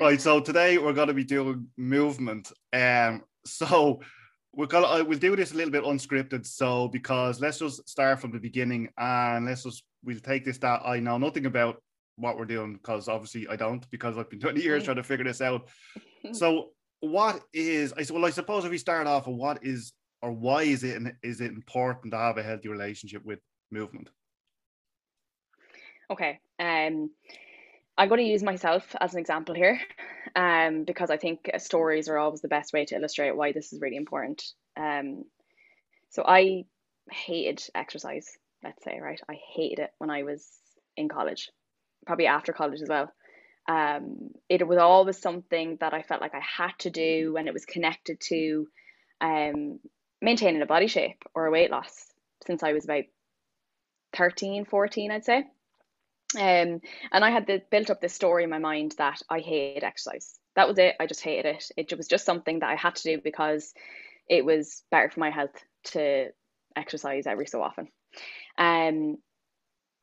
right. 0.00 0.20
So 0.20 0.40
today 0.40 0.78
we're 0.78 0.92
going 0.92 1.08
to 1.08 1.14
be 1.14 1.24
doing 1.24 1.68
movement. 1.76 2.52
Um, 2.72 3.22
so 3.46 4.00
gonna 4.66 4.86
uh, 4.86 5.04
we'll 5.06 5.18
do 5.18 5.36
this 5.36 5.52
a 5.52 5.56
little 5.56 5.70
bit 5.70 5.84
unscripted. 5.84 6.46
So 6.46 6.88
because 6.88 7.40
let's 7.40 7.58
just 7.58 7.88
start 7.88 8.20
from 8.20 8.32
the 8.32 8.38
beginning 8.38 8.88
and 8.98 9.46
let's 9.46 9.64
just 9.64 9.84
we'll 10.04 10.18
take 10.20 10.44
this 10.44 10.58
that 10.58 10.82
I 10.84 11.00
know 11.00 11.18
nothing 11.18 11.46
about 11.46 11.82
what 12.16 12.36
we're 12.36 12.44
doing 12.44 12.74
because 12.74 13.08
obviously 13.08 13.48
I 13.48 13.56
don't 13.56 13.88
because 13.90 14.18
I've 14.18 14.30
been 14.30 14.40
20 14.40 14.60
years 14.60 14.84
trying 14.84 14.96
to 14.96 15.02
figure 15.02 15.24
this 15.24 15.40
out. 15.40 15.68
so 16.32 16.70
what 17.00 17.42
is 17.52 17.92
I 17.94 18.04
well 18.12 18.24
I 18.24 18.30
suppose 18.30 18.64
if 18.64 18.70
we 18.70 18.78
start 18.78 19.06
off 19.06 19.26
with 19.26 19.36
what 19.36 19.64
is 19.64 19.92
or 20.20 20.32
why 20.32 20.62
is 20.62 20.84
it 20.84 21.02
is 21.22 21.40
it 21.40 21.50
important 21.50 22.12
to 22.12 22.18
have 22.18 22.38
a 22.38 22.42
healthy 22.42 22.68
relationship 22.68 23.24
with 23.24 23.40
movement? 23.70 24.08
Okay. 26.10 26.40
Um 26.58 27.10
I'm 27.96 28.08
going 28.08 28.20
to 28.20 28.30
use 28.30 28.42
myself 28.42 28.94
as 29.00 29.14
an 29.14 29.20
example 29.20 29.54
here 29.54 29.78
um, 30.34 30.84
because 30.84 31.10
I 31.10 31.16
think 31.18 31.50
stories 31.58 32.08
are 32.08 32.18
always 32.18 32.40
the 32.40 32.48
best 32.48 32.72
way 32.72 32.84
to 32.86 32.96
illustrate 32.96 33.36
why 33.36 33.52
this 33.52 33.72
is 33.72 33.80
really 33.80 33.96
important. 33.96 34.42
Um, 34.76 35.24
so 36.10 36.24
I 36.26 36.64
hated 37.10 37.62
exercise, 37.74 38.26
let's 38.64 38.82
say, 38.82 38.98
right? 39.00 39.20
I 39.28 39.38
hated 39.54 39.80
it 39.80 39.90
when 39.98 40.10
I 40.10 40.22
was 40.22 40.46
in 40.96 41.08
college, 41.08 41.50
probably 42.06 42.26
after 42.26 42.52
college 42.52 42.80
as 42.80 42.88
well. 42.88 43.12
Um, 43.68 44.30
it 44.48 44.66
was 44.66 44.78
always 44.78 45.18
something 45.18 45.76
that 45.80 45.94
I 45.94 46.02
felt 46.02 46.20
like 46.20 46.34
I 46.34 46.40
had 46.40 46.72
to 46.80 46.90
do 46.90 47.36
and 47.38 47.46
it 47.46 47.54
was 47.54 47.64
connected 47.64 48.20
to 48.28 48.66
um, 49.20 49.78
maintaining 50.20 50.62
a 50.62 50.66
body 50.66 50.86
shape 50.88 51.22
or 51.34 51.46
a 51.46 51.50
weight 51.50 51.70
loss 51.70 52.06
since 52.46 52.62
I 52.62 52.72
was 52.72 52.84
about 52.84 53.04
13, 54.16 54.64
14, 54.64 55.10
I'd 55.10 55.24
say. 55.24 55.44
Um, 56.34 56.80
and 57.12 57.24
I 57.24 57.30
had 57.30 57.46
the, 57.46 57.62
built 57.70 57.90
up 57.90 58.00
this 58.00 58.14
story 58.14 58.44
in 58.44 58.50
my 58.50 58.58
mind 58.58 58.94
that 58.98 59.20
I 59.28 59.40
hate 59.40 59.82
exercise. 59.82 60.38
That 60.56 60.68
was 60.68 60.78
it. 60.78 60.96
I 61.00 61.06
just 61.06 61.22
hated 61.22 61.46
it. 61.46 61.70
It 61.76 61.96
was 61.96 62.08
just 62.08 62.24
something 62.24 62.60
that 62.60 62.70
I 62.70 62.76
had 62.76 62.96
to 62.96 63.02
do 63.02 63.20
because 63.22 63.72
it 64.28 64.44
was 64.44 64.82
better 64.90 65.10
for 65.10 65.20
my 65.20 65.30
health 65.30 65.54
to 65.84 66.28
exercise 66.76 67.26
every 67.26 67.46
so 67.46 67.62
often. 67.62 67.88
Um, 68.58 69.18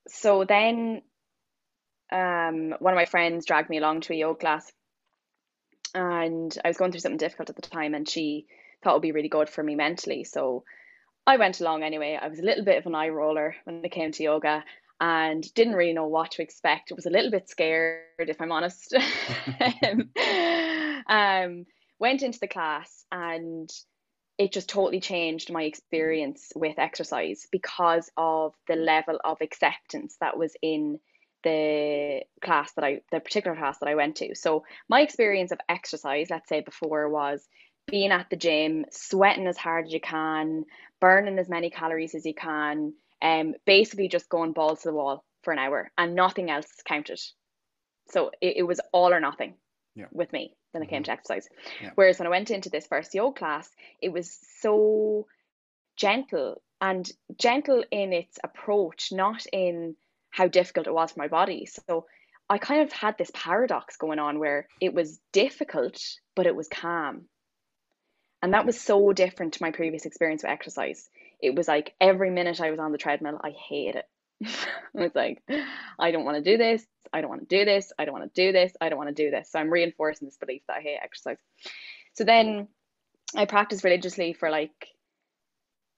so 0.08 0.44
then 0.44 1.02
um, 2.12 2.76
one 2.80 2.94
of 2.94 2.98
my 2.98 3.06
friends 3.06 3.46
dragged 3.46 3.70
me 3.70 3.78
along 3.78 4.02
to 4.02 4.14
a 4.14 4.18
yoga 4.18 4.40
class 4.40 4.72
and 5.94 6.56
I 6.64 6.68
was 6.68 6.78
going 6.78 6.92
through 6.92 7.02
something 7.02 7.18
difficult 7.18 7.50
at 7.50 7.56
the 7.56 7.62
time 7.62 7.94
and 7.94 8.08
she 8.08 8.46
thought 8.84 8.92
it 8.92 8.96
would 8.96 9.02
be 9.02 9.12
really 9.12 9.30
good 9.30 9.50
for 9.50 9.64
me 9.64 9.76
mentally. 9.76 10.24
So 10.24 10.64
I 11.26 11.38
went 11.38 11.60
along 11.60 11.84
anyway. 11.84 12.18
I 12.20 12.28
was 12.28 12.40
a 12.40 12.44
little 12.44 12.64
bit 12.64 12.78
of 12.78 12.86
an 12.86 12.96
eye 12.96 13.10
roller 13.10 13.56
when 13.64 13.84
it 13.84 13.92
came 13.92 14.12
to 14.12 14.24
yoga 14.24 14.64
and 15.00 15.54
didn't 15.54 15.75
really 15.75 15.94
know 15.94 16.07
what 16.07 16.31
to 16.31 16.42
expect. 16.42 16.92
It 16.92 16.96
was 16.96 17.06
a 17.06 17.12
little 17.12 17.31
bit 17.31 17.50
scared, 17.50 18.04
if 18.19 18.42
I'm 18.42 18.51
honest. 18.51 18.94
um, 21.07 21.66
went 22.00 22.22
into 22.22 22.40
the 22.40 22.48
class 22.48 23.06
and 23.12 23.69
it 24.38 24.54
just 24.54 24.69
totally 24.69 25.01
changed 25.01 25.51
my 25.51 25.63
experience 25.63 26.51
with 26.56 26.80
exercise 26.80 27.48
because 27.51 28.10
of 28.16 28.54
the 28.68 28.75
level 28.75 29.19
of 29.24 29.42
acceptance 29.42 30.16
that 30.22 30.38
was 30.38 30.56
in 30.62 31.00
the 31.44 32.22
class 32.42 32.72
that 32.74 32.84
I, 32.84 33.02
the 33.12 33.19
particular 33.19 33.56
class 33.56 33.80
that 33.80 33.90
I 33.90 33.95
went 33.95 34.18
to. 34.18 34.36
So 34.36 34.63
my 34.88 35.02
experience 35.02 35.52
of 35.52 35.59
exercise, 35.68 36.28
let's 36.30 36.50
say 36.50 36.62
before, 36.62 37.09
was 37.09 37.47
being 37.88 38.12
at 38.12 38.30
the 38.30 38.35
gym, 38.35 38.85
sweating 38.92 39.47
as 39.47 39.57
hard 39.57 39.88
as 39.88 39.94
you 39.94 40.02
can, 40.02 40.66
burning 41.00 41.40
as 41.40 41.50
many 41.50 41.69
calories 41.69 42.16
as 42.16 42.26
you 42.26 42.33
can, 42.33 42.94
um, 43.21 43.56
basically 43.66 44.07
just 44.07 44.30
going 44.30 44.54
balls 44.54 44.81
to 44.81 44.90
the 44.90 44.94
wall 44.94 45.23
for 45.44 45.54
an 45.54 45.59
hour 45.59 45.92
and 45.97 46.16
nothing 46.16 46.49
else 46.49 46.68
counted. 46.85 47.19
So 48.09 48.31
it, 48.42 48.57
it 48.57 48.64
was 48.64 48.80
all 48.92 49.14
or 49.14 49.19
nothing 49.19 49.56
yeah. 49.95 50.06
with 50.11 50.31
me 50.33 50.56
when 50.71 50.83
mm-hmm. 50.83 50.90
it 50.90 50.94
came 50.94 51.04
to 51.04 51.11
exercise. 51.11 51.47
Yeah. 51.81 51.92
Whereas 51.95 52.19
when 52.19 52.28
I 52.28 52.31
went 52.31 52.52
into 52.52 52.69
this 52.69 52.88
first 52.88 53.14
yoga 53.14 53.38
class, 53.38 53.69
it 54.02 54.11
was 54.11 54.38
so 54.61 55.28
gentle 55.97 56.61
and 56.81 57.09
gentle 57.38 57.83
in 57.92 58.14
its 58.14 58.40
approach, 58.44 59.11
not 59.11 59.45
in 59.52 59.95
how 60.30 60.47
difficult 60.47 60.88
it 60.88 60.94
was 60.94 61.11
for 61.11 61.19
my 61.19 61.28
body. 61.28 61.68
So 61.88 62.06
I 62.49 62.57
kind 62.57 62.81
of 62.81 62.92
had 62.92 63.18
this 63.18 63.31
paradox 63.33 63.97
going 63.97 64.19
on 64.19 64.40
where 64.40 64.68
it 64.80 64.94
was 64.94 65.19
difficult, 65.33 66.02
but 66.35 66.47
it 66.47 66.56
was 66.56 66.68
calm. 66.68 67.26
And 68.42 68.54
that 68.54 68.66
was 68.66 68.80
so 68.80 69.11
different 69.11 69.54
to 69.54 69.64
my 69.64 69.71
previous 69.71 70.06
experience 70.06 70.44
with 70.44 70.52
exercise 70.52 71.09
it 71.40 71.56
was 71.56 71.68
like 71.68 71.96
every 72.00 72.30
minute 72.30 72.62
I 72.62 72.72
was 72.72 72.80
on 72.80 72.92
the 72.92 72.98
treadmill, 72.98 73.40
I 73.44 73.52
hated 73.52 73.96
it. 73.96 74.06
I 74.98 75.02
was 75.02 75.12
like, 75.16 75.42
I 76.00 76.12
don't 76.12 76.26
want 76.26 76.38
to 76.38 76.52
do 76.52 76.58
this. 76.58 76.86
I 77.12 77.22
don't 77.22 77.30
want 77.30 77.48
to 77.48 77.58
do 77.58 77.66
this. 77.66 77.92
I 77.98 78.06
don't 78.06 78.14
want 78.14 78.34
to 78.34 78.46
do 78.46 78.52
this. 78.52 78.74
I 78.80 78.90
don't 78.90 78.98
want 78.98 79.16
to 79.16 79.24
do 79.24 79.31
this. 79.31 79.52
So 79.52 79.60
I'm 79.60 79.72
reinforcing 79.72 80.28
this 80.28 80.38
belief 80.38 80.62
that 80.68 80.78
I 80.78 80.81
hate 80.81 81.00
exercise. 81.02 81.38
So 82.14 82.24
then 82.24 82.68
I 83.36 83.46
practiced 83.46 83.84
religiously 83.84 84.34
for 84.34 84.50
like 84.50 84.88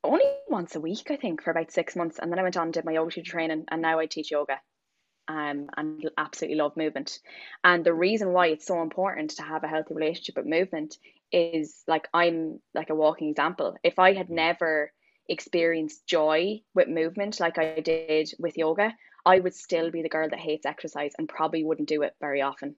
only 0.03 0.25
once 0.49 0.75
a 0.75 0.81
week, 0.81 1.09
I 1.11 1.15
think, 1.15 1.43
for 1.43 1.51
about 1.51 1.71
six 1.71 1.95
months. 1.95 2.19
And 2.19 2.31
then 2.31 2.39
I 2.39 2.43
went 2.43 2.57
on 2.57 2.67
and 2.67 2.73
did 2.73 2.85
my 2.85 2.93
yoga 2.93 3.11
teacher 3.11 3.31
training, 3.31 3.65
and 3.69 3.81
now 3.81 3.99
I 3.99 4.05
teach 4.05 4.31
yoga. 4.31 4.59
Um, 5.27 5.69
and 5.77 6.09
absolutely 6.17 6.57
love 6.57 6.75
movement. 6.75 7.19
And 7.63 7.85
the 7.85 7.93
reason 7.93 8.33
why 8.33 8.47
it's 8.47 8.65
so 8.65 8.81
important 8.81 9.29
to 9.31 9.43
have 9.43 9.63
a 9.63 9.67
healthy 9.67 9.93
relationship 9.93 10.35
with 10.35 10.45
movement 10.45 10.97
is 11.31 11.83
like 11.87 12.09
I'm 12.13 12.59
like 12.73 12.89
a 12.89 12.95
walking 12.95 13.29
example. 13.29 13.77
If 13.83 13.97
I 13.99 14.13
had 14.13 14.29
never 14.29 14.91
experience 15.31 15.99
joy 16.05 16.61
with 16.73 16.87
movement 16.87 17.39
like 17.39 17.57
I 17.57 17.79
did 17.79 18.31
with 18.37 18.57
yoga, 18.57 18.93
I 19.25 19.39
would 19.39 19.55
still 19.55 19.91
be 19.91 20.01
the 20.01 20.09
girl 20.09 20.29
that 20.29 20.39
hates 20.39 20.65
exercise 20.65 21.13
and 21.17 21.29
probably 21.29 21.63
wouldn't 21.63 21.89
do 21.89 22.01
it 22.01 22.15
very 22.19 22.41
often. 22.41 22.75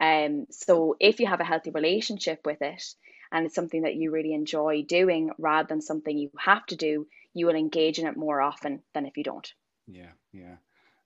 Um, 0.00 0.46
so 0.50 0.96
if 0.98 1.20
you 1.20 1.26
have 1.26 1.40
a 1.40 1.44
healthy 1.44 1.70
relationship 1.70 2.40
with 2.44 2.62
it 2.62 2.82
and 3.30 3.46
it's 3.46 3.54
something 3.54 3.82
that 3.82 3.96
you 3.96 4.10
really 4.10 4.32
enjoy 4.32 4.82
doing 4.82 5.30
rather 5.38 5.68
than 5.68 5.82
something 5.82 6.16
you 6.16 6.30
have 6.38 6.64
to 6.66 6.76
do, 6.76 7.06
you 7.34 7.46
will 7.46 7.54
engage 7.54 7.98
in 7.98 8.06
it 8.06 8.16
more 8.16 8.40
often 8.40 8.82
than 8.94 9.06
if 9.06 9.16
you 9.16 9.24
don't. 9.24 9.52
Yeah, 9.86 10.12
yeah. 10.32 10.56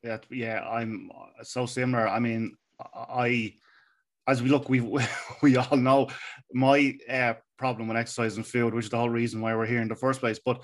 Yeah, 0.03 0.19
yeah, 0.31 0.61
I'm 0.69 1.11
so 1.43 1.65
similar. 1.65 2.07
I 2.07 2.21
mean, 2.21 2.57
I 2.95 3.55
as 4.27 4.43
we 4.43 4.49
look, 4.49 4.69
we 4.69 4.81
we 5.43 5.57
all 5.57 5.77
know 5.77 6.09
my 6.53 6.97
uh, 7.09 7.35
problem 7.59 7.89
with 7.89 7.97
exercise 7.97 8.37
and 8.37 8.47
food, 8.47 8.75
which 8.75 8.87
is 8.87 8.91
the 8.91 8.97
whole 8.97 9.11
reason 9.11 9.41
why 9.41 9.55
we're 9.55 9.67
here 9.67 9.83
in 9.83 9.89
the 9.89 9.95
first 9.95 10.21
place. 10.21 10.39
But 10.45 10.63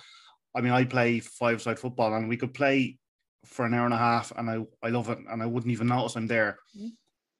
I 0.55 0.61
mean, 0.61 0.73
I 0.73 0.85
play 0.85 1.21
five 1.21 1.63
side 1.63 1.79
football, 1.79 2.15
and 2.15 2.29
we 2.29 2.37
could 2.37 2.55
play 2.55 2.99
for 3.45 3.65
an 3.65 3.75
hour 3.75 3.85
and 3.85 3.95
a 3.95 3.99
half, 3.99 4.33
and 4.37 4.51
I 4.51 4.87
I 4.87 4.91
love 4.91 5.09
it, 5.09 5.19
and 5.31 5.43
I 5.43 5.47
wouldn't 5.47 5.73
even 5.73 5.89
notice 5.89 6.17
I'm 6.17 6.27
there. 6.27 6.59
Mm-hmm. 6.77 6.89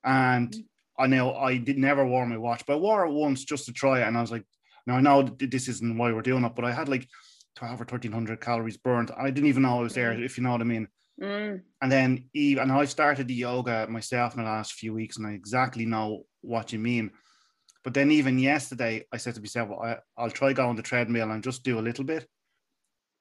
And 0.05 0.51
mm-hmm. 0.51 1.03
I 1.03 1.07
know 1.07 1.35
I 1.35 1.57
did 1.57 1.79
never 1.79 2.05
wear 2.05 2.27
my 2.27 2.37
watch, 2.37 2.65
but 2.67 2.75
I 2.75 2.77
wore 2.77 3.07
it 3.07 3.13
once 3.13 3.45
just 3.45 3.67
to 3.67 3.73
try 3.73 4.01
it, 4.01 4.07
and 4.07 4.17
I 4.17 4.21
was 4.21 4.31
like, 4.31 4.45
now 4.87 4.97
I 4.97 5.01
know 5.01 5.23
this 5.23 5.69
isn't 5.69 5.99
why 5.99 6.13
we're 6.13 6.23
doing 6.23 6.45
it, 6.45 6.55
but 6.55 6.65
I 6.65 6.73
had 6.73 6.89
like 6.89 7.09
twelve 7.55 7.81
or 7.81 7.85
thirteen 7.85 8.13
hundred 8.13 8.41
calories 8.41 8.77
burnt, 8.77 9.11
and 9.11 9.27
I 9.27 9.31
didn't 9.31 9.49
even 9.49 9.63
know 9.63 9.79
I 9.79 9.83
was 9.83 9.95
there, 9.95 10.13
if 10.13 10.37
you 10.37 10.45
know 10.45 10.53
what 10.53 10.61
I 10.61 10.65
mean. 10.65 10.89
Mm. 11.23 11.63
And 11.83 11.93
then 11.93 12.25
Eve 12.33 12.59
and 12.59 12.73
I 12.73 12.85
started 12.87 13.29
the 13.29 13.35
yoga 13.35 13.87
myself 13.89 14.35
in 14.35 14.43
the 14.43 14.49
last 14.49 14.73
few 14.73 14.95
weeks, 14.95 15.19
and 15.19 15.27
I 15.27 15.33
exactly 15.33 15.85
know 15.85 16.25
what 16.41 16.73
you 16.73 16.79
mean. 16.79 17.11
But 17.83 17.95
then 17.95 18.11
even 18.11 18.39
yesterday, 18.39 19.07
I 19.13 19.17
said 19.17 19.35
to 19.35 19.41
myself, 19.41 19.71
well, 19.71 19.83
I, 19.83 19.97
I'll 20.17 20.31
try 20.31 20.53
go 20.53 20.69
on 20.69 20.77
the 20.77 20.83
treadmill 20.83 21.31
and 21.31 21.43
just 21.43 21.63
do 21.63 21.79
a 21.79 21.81
little 21.81 22.05
bit. 22.05 22.27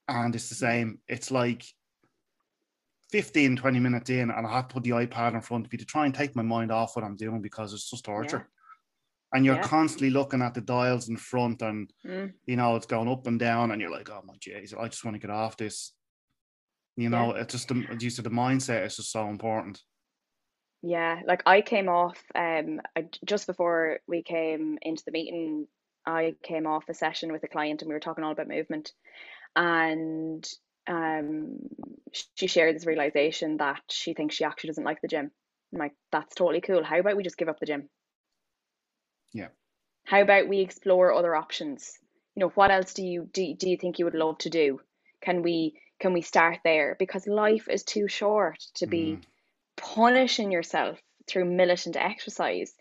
And 0.07 0.33
it's 0.35 0.49
the 0.49 0.55
same. 0.55 0.99
It's 1.07 1.31
like 1.31 1.63
15, 3.11 3.55
20 3.55 3.79
minutes 3.79 4.09
in, 4.09 4.31
and 4.31 4.45
I 4.45 4.51
have 4.51 4.67
to 4.67 4.73
put 4.75 4.83
the 4.83 4.91
iPad 4.91 5.33
in 5.33 5.41
front 5.41 5.65
of 5.65 5.71
me 5.71 5.77
to 5.77 5.85
try 5.85 6.05
and 6.05 6.13
take 6.13 6.35
my 6.35 6.41
mind 6.41 6.71
off 6.71 6.95
what 6.95 7.05
I'm 7.05 7.15
doing 7.15 7.41
because 7.41 7.73
it's 7.73 7.89
just 7.89 8.05
torture. 8.05 8.37
Yeah. 8.37 9.37
And 9.37 9.45
you're 9.45 9.55
yeah. 9.55 9.61
constantly 9.61 10.09
looking 10.09 10.41
at 10.41 10.55
the 10.55 10.61
dials 10.61 11.09
in 11.09 11.17
front, 11.17 11.61
and 11.61 11.91
mm. 12.05 12.33
you 12.45 12.55
know, 12.55 12.75
it's 12.75 12.87
going 12.87 13.07
up 13.07 13.27
and 13.27 13.39
down, 13.39 13.71
and 13.71 13.79
you're 13.79 13.91
like, 13.91 14.09
oh 14.09 14.23
my 14.25 14.33
jeez, 14.35 14.77
I 14.77 14.87
just 14.87 15.05
want 15.05 15.15
to 15.15 15.19
get 15.19 15.29
off 15.29 15.57
this. 15.57 15.93
You 16.99 17.09
know, 17.09 17.33
yeah. 17.33 17.43
it's 17.43 17.53
just 17.53 17.69
the, 17.69 17.97
you 17.97 18.09
said, 18.09 18.25
the 18.25 18.29
mindset 18.29 18.85
is 18.85 18.97
just 18.97 19.13
so 19.13 19.29
important. 19.29 19.81
Yeah, 20.81 21.21
like 21.25 21.43
I 21.45 21.61
came 21.61 21.87
off 21.87 22.21
um 22.35 22.81
I, 22.93 23.05
just 23.25 23.47
before 23.47 23.99
we 24.05 24.21
came 24.21 24.77
into 24.81 25.03
the 25.05 25.13
meeting, 25.13 25.67
I 26.05 26.35
came 26.43 26.67
off 26.67 26.89
a 26.89 26.93
session 26.93 27.31
with 27.31 27.43
a 27.43 27.47
client 27.47 27.81
and 27.81 27.87
we 27.87 27.93
were 27.93 28.01
talking 28.01 28.25
all 28.25 28.33
about 28.33 28.49
movement. 28.49 28.91
And 29.55 30.45
um 30.87 31.59
she 32.35 32.47
shared 32.47 32.75
this 32.75 32.85
realization 32.85 33.57
that 33.57 33.81
she 33.89 34.13
thinks 34.13 34.35
she 34.35 34.43
actually 34.43 34.71
doesn't 34.71 34.83
like 34.83 35.01
the 35.01 35.07
gym. 35.07 35.31
I'm 35.71 35.79
like, 35.79 35.93
that's 36.11 36.35
totally 36.35 36.59
cool. 36.59 36.83
How 36.83 36.99
about 36.99 37.15
we 37.15 37.23
just 37.23 37.37
give 37.37 37.47
up 37.47 37.61
the 37.61 37.65
gym? 37.65 37.87
Yeah. 39.33 39.49
How 40.03 40.21
about 40.21 40.49
we 40.49 40.59
explore 40.59 41.13
other 41.13 41.33
options? 41.33 41.93
You 42.35 42.41
know, 42.41 42.49
what 42.55 42.71
else 42.71 42.93
do 42.93 43.03
you 43.03 43.29
do, 43.31 43.55
do 43.55 43.69
you 43.69 43.77
think 43.77 43.99
you 43.99 44.05
would 44.05 44.15
love 44.15 44.39
to 44.39 44.49
do? 44.49 44.81
Can 45.21 45.43
we 45.43 45.75
can 45.99 46.13
we 46.13 46.21
start 46.21 46.59
there? 46.63 46.95
Because 46.97 47.27
life 47.27 47.67
is 47.69 47.83
too 47.83 48.07
short 48.07 48.59
to 48.75 48.87
be 48.87 49.17
mm 49.19 49.23
punishing 49.79 50.51
yourself 50.51 51.01
through 51.27 51.45
militant 51.45 51.95
exercise. 51.95 52.73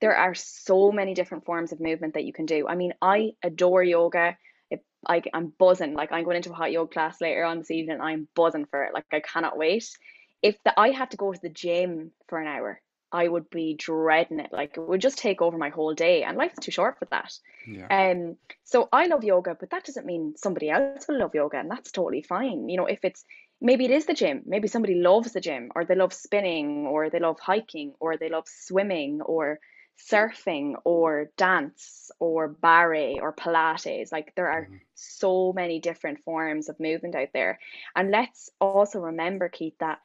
There 0.00 0.16
are 0.16 0.34
so 0.34 0.92
many 0.92 1.14
different 1.14 1.44
forms 1.44 1.72
of 1.72 1.80
movement 1.80 2.14
that 2.14 2.24
you 2.24 2.32
can 2.32 2.46
do. 2.46 2.68
I 2.68 2.74
mean, 2.74 2.94
I 3.02 3.32
adore 3.42 3.82
yoga. 3.82 4.36
It, 4.70 4.84
I, 5.06 5.22
I'm 5.34 5.52
buzzing. 5.58 5.94
Like 5.94 6.12
I'm 6.12 6.24
going 6.24 6.36
into 6.36 6.52
a 6.52 6.54
hot 6.54 6.72
yoga 6.72 6.92
class 6.92 7.20
later 7.20 7.44
on 7.44 7.58
this 7.58 7.70
evening. 7.70 8.00
I'm 8.00 8.28
buzzing 8.34 8.66
for 8.66 8.84
it. 8.84 8.94
Like 8.94 9.06
I 9.12 9.20
cannot 9.20 9.58
wait. 9.58 9.88
If 10.42 10.56
the, 10.64 10.78
I 10.78 10.90
had 10.90 11.10
to 11.10 11.16
go 11.16 11.32
to 11.32 11.40
the 11.40 11.48
gym 11.48 12.12
for 12.28 12.38
an 12.38 12.46
hour, 12.46 12.80
I 13.12 13.26
would 13.26 13.50
be 13.50 13.74
dreading 13.74 14.40
it. 14.40 14.52
Like 14.52 14.76
it 14.76 14.80
would 14.80 15.00
just 15.00 15.18
take 15.18 15.42
over 15.42 15.58
my 15.58 15.70
whole 15.70 15.94
day, 15.94 16.22
and 16.22 16.36
life's 16.36 16.58
too 16.60 16.70
short 16.70 16.98
for 16.98 17.06
that. 17.06 17.32
Yeah. 17.66 17.86
Um. 17.88 18.36
So 18.64 18.88
I 18.92 19.06
love 19.06 19.24
yoga, 19.24 19.56
but 19.58 19.70
that 19.70 19.84
doesn't 19.84 20.06
mean 20.06 20.34
somebody 20.36 20.70
else 20.70 21.06
will 21.08 21.18
love 21.18 21.34
yoga, 21.34 21.58
and 21.58 21.70
that's 21.70 21.90
totally 21.90 22.22
fine. 22.22 22.68
You 22.68 22.76
know, 22.76 22.86
if 22.86 23.04
it's 23.04 23.24
maybe 23.60 23.84
it 23.84 23.90
is 23.90 24.06
the 24.06 24.14
gym. 24.14 24.42
Maybe 24.46 24.68
somebody 24.68 24.94
loves 24.94 25.32
the 25.32 25.40
gym, 25.40 25.70
or 25.74 25.84
they 25.84 25.94
love 25.94 26.12
spinning, 26.12 26.86
or 26.86 27.10
they 27.10 27.20
love 27.20 27.38
hiking, 27.40 27.94
or 28.00 28.16
they 28.16 28.28
love 28.28 28.44
swimming, 28.46 29.20
or 29.22 29.58
surfing, 30.10 30.74
or 30.84 31.30
dance, 31.36 32.10
or 32.18 32.48
ballet, 32.48 33.18
or 33.20 33.34
Pilates. 33.34 34.12
Like 34.12 34.32
there 34.34 34.48
are 34.48 34.64
mm-hmm. 34.64 34.76
so 34.94 35.52
many 35.52 35.78
different 35.78 36.20
forms 36.20 36.68
of 36.68 36.80
movement 36.80 37.14
out 37.14 37.28
there, 37.34 37.58
and 37.94 38.10
let's 38.10 38.50
also 38.60 39.00
remember, 39.00 39.48
Keith, 39.48 39.74
that 39.80 39.98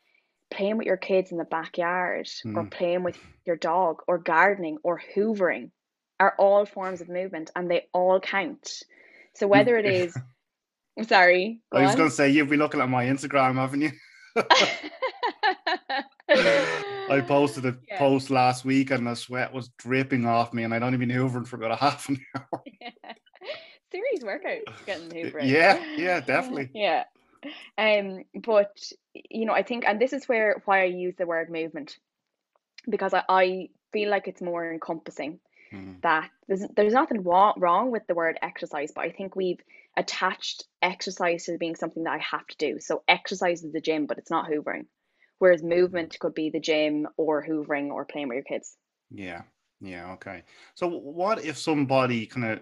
playing 0.52 0.78
with 0.78 0.88
your 0.88 0.98
kids 0.98 1.32
in 1.32 1.38
the 1.38 1.44
backyard 1.44 2.28
mm. 2.46 2.56
or 2.56 2.64
hmm. 2.64 2.70
playing 2.70 3.04
with 3.04 3.18
your 3.46 3.56
dog 3.56 4.02
or 4.08 4.18
gardening 4.18 4.78
or 4.84 5.02
hoovering 5.16 5.72
are 6.20 6.36
all 6.38 6.66
forms 6.66 7.02
of 7.02 7.10
movement 7.10 7.52
and 7.56 7.70
they 7.70 7.88
all 7.94 8.20
count. 8.20 8.84
So 9.34 9.48
whether 9.48 9.78
it 9.78 9.86
is 9.86 10.18
I'm 10.98 11.04
sorry. 11.06 11.62
I 11.74 11.82
was 11.84 11.96
going 11.96 12.10
to 12.10 12.16
say 12.16 12.30
you've 12.30 12.50
been 12.50 12.60
looking 12.60 12.80
at 12.80 12.90
my 12.90 13.06
Instagram, 13.06 13.56
haven't 13.56 13.82
you? 13.82 13.92
I 17.10 17.22
posted 17.22 17.66
a 17.66 17.78
yeah. 17.88 17.98
post 17.98 18.30
last 18.30 18.64
week 18.66 18.92
and 18.92 19.06
the 19.06 19.16
sweat 19.16 19.54
was 19.54 19.70
dripping 19.78 20.26
off 20.26 20.54
me, 20.54 20.64
and 20.64 20.74
I'd 20.74 20.84
only 20.84 20.98
been 20.98 21.10
hoovering 21.10 21.48
for 21.48 21.58
about 21.58 21.72
a 21.72 21.76
half 21.84 22.08
an 22.08 22.24
hour. 22.36 22.64
Serious 23.92 24.24
workout 24.24 24.62
getting 24.86 25.10
hoovering. 25.10 25.50
Yeah, 25.50 25.84
yeah, 25.98 26.22
definitely. 26.22 26.70
yeah. 26.74 27.04
Um, 27.78 28.24
but 28.34 28.92
you 29.14 29.46
know, 29.46 29.54
I 29.54 29.64
think, 29.64 29.86
and 29.88 30.00
this 30.00 30.14
is 30.14 30.28
where 30.28 30.62
why 30.66 30.82
I 30.82 30.86
use 30.86 31.16
the 31.18 31.26
word 31.26 31.50
movement 31.50 31.98
because 32.90 33.14
I, 33.14 33.24
I 33.28 33.70
feel 33.92 34.10
like 34.10 34.28
it's 34.28 34.42
more 34.42 34.72
encompassing. 34.72 35.40
Mm. 35.74 36.02
That 36.02 36.30
there's 36.48 36.64
there's 36.76 36.94
nothing 36.94 37.24
wrong 37.24 37.92
with 37.92 38.06
the 38.08 38.14
word 38.14 38.38
exercise, 38.42 38.92
but 38.94 39.04
I 39.04 39.12
think 39.12 39.36
we've 39.36 39.62
attached 39.98 40.66
exercise 40.82 41.46
to 41.46 41.58
being 41.58 41.76
something 41.76 42.04
that 42.04 42.14
I 42.14 42.20
have 42.20 42.46
to 42.48 42.58
do. 42.58 42.80
So 42.80 43.04
exercise 43.08 43.64
is 43.64 43.74
the 43.74 43.82
gym, 43.82 44.06
but 44.06 44.18
it's 44.18 44.30
not 44.30 44.50
hoovering. 44.50 44.86
Whereas 45.40 45.64
movement 45.64 46.18
could 46.20 46.34
be 46.34 46.50
the 46.50 46.60
gym 46.60 47.08
or 47.18 47.46
hoovering 47.46 47.90
or 47.90 48.06
playing 48.06 48.30
with 48.30 48.36
your 48.36 48.44
kids. 48.44 48.78
Yeah. 49.10 49.42
Yeah. 49.82 50.14
Okay. 50.14 50.44
So 50.76 50.88
what 50.88 51.44
if 51.44 51.58
somebody 51.58 52.26
kind 52.26 52.46
of 52.46 52.60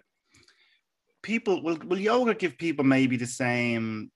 people 1.22 1.62
will 1.64 1.78
will 1.86 2.00
yoga 2.00 2.34
give 2.34 2.58
people 2.58 2.86
maybe 2.86 3.18
the 3.18 3.28
same 3.28 4.12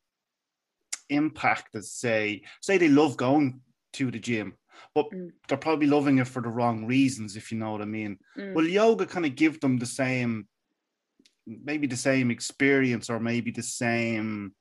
impact 1.10 1.76
as 1.76 1.92
say 1.92 2.42
say 2.62 2.78
they 2.78 2.90
love 2.90 3.18
going 3.18 3.62
to 3.94 4.12
the 4.12 4.20
gym 4.20 4.54
but 4.94 5.10
mm. 5.12 5.32
they're 5.48 5.58
probably 5.58 5.88
loving 5.88 6.18
it 6.20 6.28
for 6.28 6.42
the 6.42 6.50
wrong 6.50 6.86
reasons 6.86 7.36
if 7.36 7.52
you 7.52 7.58
know 7.58 7.72
what 7.72 7.82
i 7.82 7.86
mean 7.86 8.18
mm. 8.38 8.54
will 8.54 8.68
yoga 8.68 9.06
kind 9.06 9.26
of 9.26 9.36
give 9.36 9.60
them 9.60 9.78
the 9.78 9.86
same 9.86 10.48
maybe 11.46 11.88
the 11.88 11.98
same 11.98 12.30
experience 12.32 13.10
or 13.10 13.20
maybe 13.20 13.52
the 13.52 13.64
same 13.64 14.54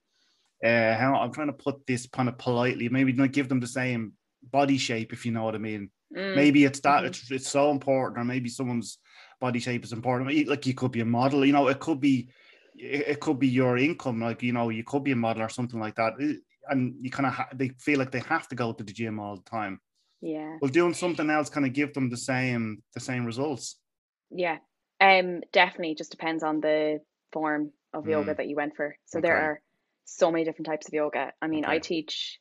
uh 0.65 0.95
how 0.95 1.17
i'm 1.17 1.33
trying 1.33 1.49
to 1.49 1.53
put 1.53 1.87
this 1.87 2.07
kind 2.07 2.29
of 2.29 2.39
politely 2.39 2.89
maybe 2.89 3.13
not 3.13 3.33
give 3.33 3.49
them 3.49 3.61
the 3.61 3.67
same 3.67 4.13
body 4.51 4.79
shape 4.79 5.13
if 5.13 5.27
you 5.27 5.33
know 5.33 5.45
what 5.45 5.55
i 5.55 5.59
mean 5.59 5.91
mm. 6.17 6.37
maybe 6.37 6.65
it's 6.65 6.81
that 6.81 6.99
mm-hmm. 6.99 7.07
it's, 7.07 7.31
it's 7.31 7.49
so 7.49 7.71
important 7.71 8.19
or 8.19 8.25
maybe 8.25 8.49
someone's 8.49 8.99
body 9.41 9.59
shape 9.59 9.85
is 9.85 9.93
important 9.93 10.49
like 10.49 10.67
you 10.67 10.75
could 10.75 10.93
be 10.93 11.01
a 11.01 11.05
model 11.05 11.45
you 11.45 11.53
know 11.53 11.69
it 11.69 11.81
could 11.81 12.01
be 12.01 12.29
it 12.79 13.21
could 13.21 13.39
be 13.39 13.49
your 13.49 13.79
income, 13.79 14.21
like 14.21 14.43
you 14.43 14.53
know, 14.53 14.69
you 14.69 14.85
could 14.85 15.05
be 15.05 15.13
a 15.13 15.17
model 15.17 15.43
or 15.43 15.49
something 15.49 15.81
like 15.81 15.97
that, 15.97 16.15
and 16.69 16.95
you 17.01 17.11
kind 17.11 17.27
of 17.27 17.33
ha- 17.33 17.49
they 17.55 17.69
feel 17.81 17.99
like 17.99 18.11
they 18.11 18.21
have 18.21 18.49
to 18.49 18.55
go 18.55 18.73
to 18.73 18.85
the 18.85 18.93
gym 18.93 19.19
all 19.19 19.37
the 19.37 19.51
time. 19.51 19.81
Yeah. 20.21 20.57
Well, 20.61 20.71
doing 20.71 20.95
something 20.95 21.29
else 21.31 21.51
kind 21.51 21.67
of 21.67 21.73
give 21.73 21.95
them 21.95 22.11
the 22.11 22.17
same 22.17 22.83
the 22.95 23.01
same 23.01 23.25
results. 23.25 23.77
Yeah. 24.31 24.59
Um. 25.01 25.43
Definitely, 25.53 25.95
just 25.95 26.11
depends 26.11 26.43
on 26.43 26.61
the 26.61 27.01
form 27.33 27.73
of 27.93 28.05
mm. 28.05 28.11
yoga 28.11 28.35
that 28.35 28.49
you 28.49 28.57
went 28.57 28.77
for. 28.77 28.97
So 29.07 29.19
okay. 29.19 29.29
there 29.29 29.37
are 29.37 29.61
so 30.05 30.31
many 30.31 30.45
different 30.45 30.67
types 30.67 30.89
of 30.89 30.95
yoga. 30.95 31.33
I 31.43 31.49
mean, 31.49 31.65
okay. 31.65 31.75
I 31.75 31.79
teach 31.79 32.39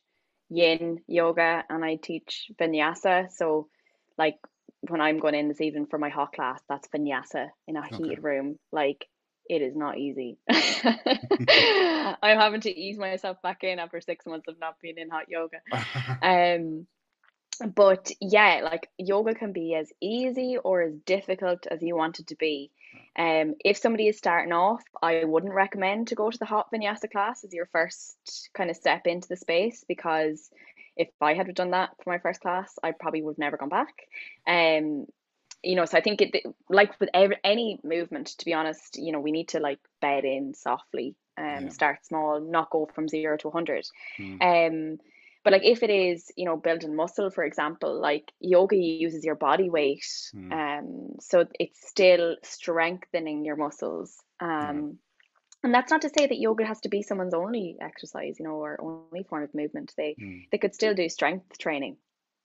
Yin 0.48 1.00
yoga 1.06 1.64
and 1.68 1.84
I 1.84 1.96
teach 1.96 2.50
Vinyasa. 2.60 3.30
So, 3.30 3.68
like 4.16 4.36
when 4.80 5.00
I'm 5.00 5.18
going 5.18 5.34
in 5.34 5.48
this 5.48 5.60
evening 5.60 5.86
for 5.90 5.98
my 5.98 6.08
hot 6.08 6.32
class, 6.32 6.60
that's 6.68 6.88
Vinyasa 6.88 7.48
in 7.66 7.76
a 7.76 7.86
heated 7.86 8.18
okay. 8.18 8.20
room. 8.20 8.58
Like 8.72 9.06
it 9.48 9.62
is 9.62 9.76
not 9.76 9.98
easy. 9.98 10.38
I'm 10.48 12.38
having 12.38 12.60
to 12.62 12.70
ease 12.70 12.98
myself 12.98 13.40
back 13.42 13.64
in 13.64 13.78
after 13.78 14.00
six 14.00 14.26
months 14.26 14.48
of 14.48 14.58
not 14.58 14.80
being 14.80 14.98
in 14.98 15.10
hot 15.10 15.28
yoga. 15.28 15.58
um, 16.22 16.86
but 17.74 18.10
yeah, 18.20 18.60
like 18.62 18.90
yoga 18.98 19.34
can 19.34 19.52
be 19.52 19.74
as 19.74 19.90
easy 20.00 20.58
or 20.62 20.82
as 20.82 20.94
difficult 21.06 21.66
as 21.66 21.82
you 21.82 21.96
want 21.96 22.20
it 22.20 22.28
to 22.28 22.36
be. 22.36 22.70
Um, 23.18 23.54
if 23.64 23.78
somebody 23.78 24.08
is 24.08 24.18
starting 24.18 24.52
off, 24.52 24.82
I 25.02 25.24
wouldn't 25.24 25.54
recommend 25.54 26.08
to 26.08 26.14
go 26.14 26.30
to 26.30 26.38
the 26.38 26.44
hot 26.44 26.66
vinyasa 26.72 27.10
class 27.10 27.44
as 27.44 27.54
your 27.54 27.66
first 27.66 28.50
kind 28.54 28.68
of 28.68 28.76
step 28.76 29.06
into 29.06 29.28
the 29.28 29.36
space 29.36 29.84
because 29.88 30.50
if 30.96 31.08
I 31.20 31.34
had 31.34 31.54
done 31.54 31.70
that 31.70 31.90
for 32.02 32.10
my 32.10 32.18
first 32.18 32.40
class, 32.40 32.74
I 32.82 32.92
probably 32.92 33.22
would 33.22 33.32
have 33.32 33.38
never 33.38 33.56
gone 33.56 33.68
back. 33.68 33.94
Um, 34.46 35.06
you 35.62 35.74
know 35.74 35.84
so 35.84 35.96
i 35.96 36.00
think 36.00 36.20
it 36.20 36.44
like 36.68 36.98
with 37.00 37.10
every, 37.14 37.36
any 37.44 37.78
movement 37.84 38.28
to 38.28 38.44
be 38.44 38.54
honest 38.54 38.96
you 38.98 39.12
know 39.12 39.20
we 39.20 39.32
need 39.32 39.48
to 39.48 39.60
like 39.60 39.78
bed 40.00 40.24
in 40.24 40.54
softly 40.54 41.14
um 41.38 41.64
yeah. 41.64 41.68
start 41.68 42.04
small 42.04 42.40
not 42.40 42.70
go 42.70 42.88
from 42.94 43.08
0 43.08 43.36
to 43.38 43.48
100 43.48 43.86
mm. 44.18 44.42
um 44.42 44.98
but 45.44 45.52
like 45.52 45.64
if 45.64 45.82
it 45.82 45.90
is 45.90 46.30
you 46.36 46.44
know 46.44 46.56
building 46.56 46.94
muscle 46.94 47.30
for 47.30 47.44
example 47.44 48.00
like 48.00 48.32
yoga 48.40 48.76
uses 48.76 49.24
your 49.24 49.34
body 49.34 49.70
weight 49.70 50.06
mm. 50.34 50.52
um 50.52 51.16
so 51.20 51.46
it's 51.58 51.88
still 51.88 52.36
strengthening 52.42 53.44
your 53.44 53.56
muscles 53.56 54.22
um 54.40 54.98
and 55.62 55.74
that's 55.74 55.90
not 55.90 56.02
to 56.02 56.08
say 56.08 56.26
that 56.26 56.38
yoga 56.38 56.64
has 56.64 56.80
to 56.80 56.88
be 56.88 57.02
someone's 57.02 57.34
only 57.34 57.76
exercise, 57.80 58.36
you 58.38 58.44
know, 58.44 58.52
or 58.52 58.78
only 58.80 59.24
form 59.24 59.42
of 59.42 59.54
movement. 59.54 59.92
They 59.96 60.14
Mm. 60.20 60.48
they 60.52 60.58
could 60.58 60.74
still 60.74 60.94
do 60.94 61.08
strength 61.08 61.58
training 61.58 61.96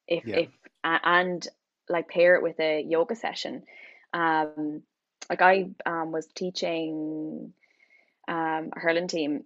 if 0.07 0.25
Yeah. 0.25 0.39
if 0.39 0.49
and 0.83 1.47
like 1.91 2.09
pair 2.09 2.35
it 2.35 2.43
with 2.43 2.59
a 2.59 2.81
yoga 2.81 3.15
session. 3.15 3.63
Um, 4.13 4.83
like 5.29 5.41
I 5.41 5.69
um 5.85 6.11
was 6.11 6.27
teaching 6.27 7.53
um 8.27 8.71
a 8.75 8.79
hurling 8.79 9.07
team 9.07 9.43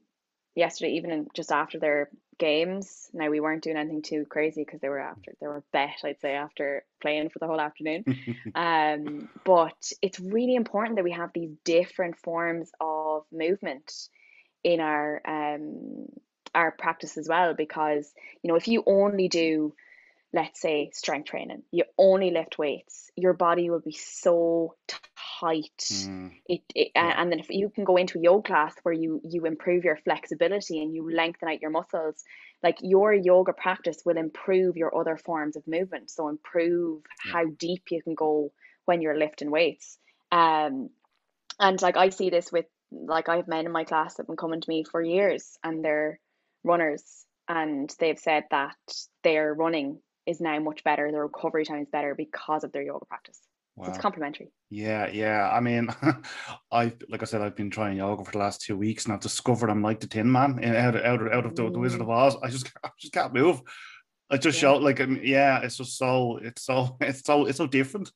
yesterday 0.56 0.94
evening 0.94 1.28
just 1.34 1.52
after 1.52 1.80
their 1.80 2.10
games. 2.38 3.10
Now 3.14 3.30
we 3.30 3.40
weren't 3.40 3.64
doing 3.64 3.78
anything 3.78 4.02
too 4.02 4.26
crazy 4.28 4.64
because 4.64 4.82
they 4.82 4.90
were 4.90 5.00
after 5.00 5.34
they 5.40 5.48
were 5.48 5.64
bet, 5.72 5.98
I'd 6.04 6.20
say, 6.22 6.34
after 6.34 6.84
playing 7.02 7.30
for 7.30 7.40
the 7.40 7.48
whole 7.48 7.62
afternoon. 7.62 8.06
Um, 8.56 9.28
but 9.44 9.92
it's 10.02 10.20
really 10.20 10.56
important 10.56 10.96
that 10.96 11.04
we 11.04 11.12
have 11.12 11.32
these 11.34 11.52
different 11.66 12.18
forms 12.18 12.72
of 12.80 13.26
movement 13.32 13.92
in 14.64 14.80
our 14.80 15.22
um 15.26 16.08
our 16.54 16.72
practice 16.72 17.18
as 17.18 17.28
well 17.28 17.54
because 17.54 18.12
you 18.42 18.48
know 18.48 18.56
if 18.56 18.68
you 18.68 18.82
only 18.86 19.28
do 19.28 19.74
let's 20.36 20.62
say 20.62 20.90
strength 20.94 21.30
training 21.30 21.64
you 21.72 21.84
only 21.98 22.30
lift 22.30 22.58
weights 22.60 23.10
your 23.16 23.34
body 23.34 23.70
will 23.70 23.80
be 23.80 23.94
so 23.94 24.76
tight 25.40 25.62
Mm. 25.92 26.32
it, 26.48 26.62
it 26.74 26.92
Yeah. 26.96 27.14
and 27.22 27.32
then 27.32 27.40
if 27.40 27.50
you 27.50 27.70
can 27.70 27.84
go 27.84 27.98
into 27.98 28.20
a 28.20 28.22
yoga 28.22 28.48
class 28.48 28.74
where 28.84 28.94
you 28.94 29.22
you 29.24 29.46
improve 29.46 29.84
your 29.84 29.98
flexibility 29.98 30.82
and 30.82 30.94
you 30.94 31.10
lengthen 31.14 31.50
out 31.50 31.62
your 31.62 31.72
muscles 31.72 32.24
like 32.64 32.78
your 32.82 33.14
yoga 33.14 33.54
practice 33.54 33.98
will 34.06 34.18
improve 34.18 34.78
your 34.78 34.98
other 34.98 35.18
forms 35.18 35.56
of 35.56 35.68
movement 35.68 36.10
so 36.10 36.28
improve 36.30 37.02
Yeah. 37.26 37.34
how 37.34 37.46
deep 37.68 37.84
you 37.92 38.02
can 38.02 38.16
go 38.16 38.52
when 38.86 39.02
you're 39.02 39.18
lifting 39.18 39.52
weights 39.52 39.98
um 40.32 40.90
and 41.60 41.82
like 41.82 41.98
I 41.98 42.10
see 42.10 42.30
this 42.30 42.52
with 42.52 42.66
like 42.92 43.30
I 43.30 43.38
have 43.38 43.48
men 43.48 43.66
in 43.66 43.72
my 43.72 43.84
class 43.84 44.16
that 44.16 44.24
have 44.24 44.28
been 44.28 44.38
coming 44.38 44.62
to 44.62 44.70
me 44.70 44.84
for 44.84 45.02
years 45.02 45.58
and 45.64 45.84
they're 45.84 46.20
runners 46.64 47.26
and 47.48 47.94
they've 48.00 48.20
said 48.20 48.44
that 48.52 48.76
they're 49.24 49.54
running 49.54 50.00
is 50.26 50.42
now 50.42 50.60
much 50.60 50.84
better, 50.84 51.12
their 51.12 51.24
recovery 51.24 51.66
time 51.66 51.82
is 51.82 51.90
better 51.90 52.16
because 52.16 52.64
of 52.64 52.72
their 52.72 52.84
yoga 52.84 53.06
practice. 53.06 53.40
So 53.84 53.90
it's 53.90 53.98
Wow. 53.98 54.02
complementary. 54.02 54.52
Yeah, 54.70 55.08
yeah. 55.12 55.50
I 55.52 55.60
mean, 55.60 55.90
I've 56.72 56.96
like 57.10 57.22
I 57.22 57.26
said, 57.26 57.42
I've 57.42 57.56
been 57.56 57.70
trying 57.70 57.98
yoga 57.98 58.24
for 58.24 58.32
the 58.32 58.40
last 58.40 58.62
two 58.62 58.76
weeks, 58.76 59.06
and 59.06 59.14
I've 59.14 59.20
discovered 59.20 59.70
I'm 59.70 59.84
like 59.84 60.00
the 60.00 60.08
Tin 60.08 60.32
Man 60.32 60.64
out 60.64 60.96
of 60.96 61.04
out 61.04 61.22
of, 61.22 61.32
out 61.32 61.46
of 61.46 61.56
the, 61.56 61.70
the 61.70 61.80
Wizard 61.80 62.02
of 62.02 62.10
Oz. 62.10 62.36
I 62.42 62.50
just 62.50 62.72
I 62.84 62.90
just 63.00 63.14
can't 63.14 63.34
move. 63.34 63.62
I 64.30 64.38
just 64.38 64.58
Yeah. 64.58 64.62
show 64.62 64.78
like 64.78 65.00
um, 65.02 65.20
yeah, 65.24 65.62
it's 65.62 65.78
just 65.78 65.98
so 65.98 66.38
it's 66.42 66.64
so 66.64 66.98
it's 67.02 67.24
so 67.24 67.46
it's 67.46 67.58
so 67.58 67.68
different. 67.68 68.12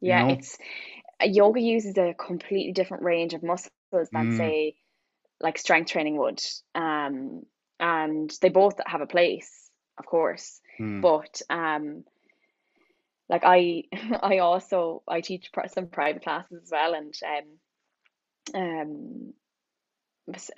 you 0.00 0.08
Yeah, 0.08 0.26
know? 0.26 0.32
it's 0.32 0.56
uh, 1.22 1.26
yoga 1.26 1.60
uses 1.60 1.98
a 1.98 2.14
completely 2.14 2.72
different 2.72 3.02
range 3.02 3.34
of 3.34 3.42
muscles 3.42 3.70
than 3.92 4.08
Mm. 4.14 4.36
say 4.36 4.76
like 5.40 5.58
strength 5.58 5.90
training 5.90 6.16
would. 6.16 6.42
Um, 6.74 7.42
and 7.78 8.30
they 8.42 8.48
both 8.50 8.74
have 8.86 9.00
a 9.00 9.06
place, 9.06 9.70
of 9.98 10.06
course. 10.06 10.60
Mm. 10.80 11.02
but 11.02 11.42
um 11.50 12.04
like 13.28 13.42
I 13.44 13.84
I 14.22 14.38
also 14.38 15.02
I 15.08 15.20
teach 15.20 15.50
some 15.68 15.86
private 15.88 16.22
classes 16.22 16.62
as 16.64 16.70
well 16.70 16.94
and 16.94 17.14
um 18.54 18.60
um 18.60 19.34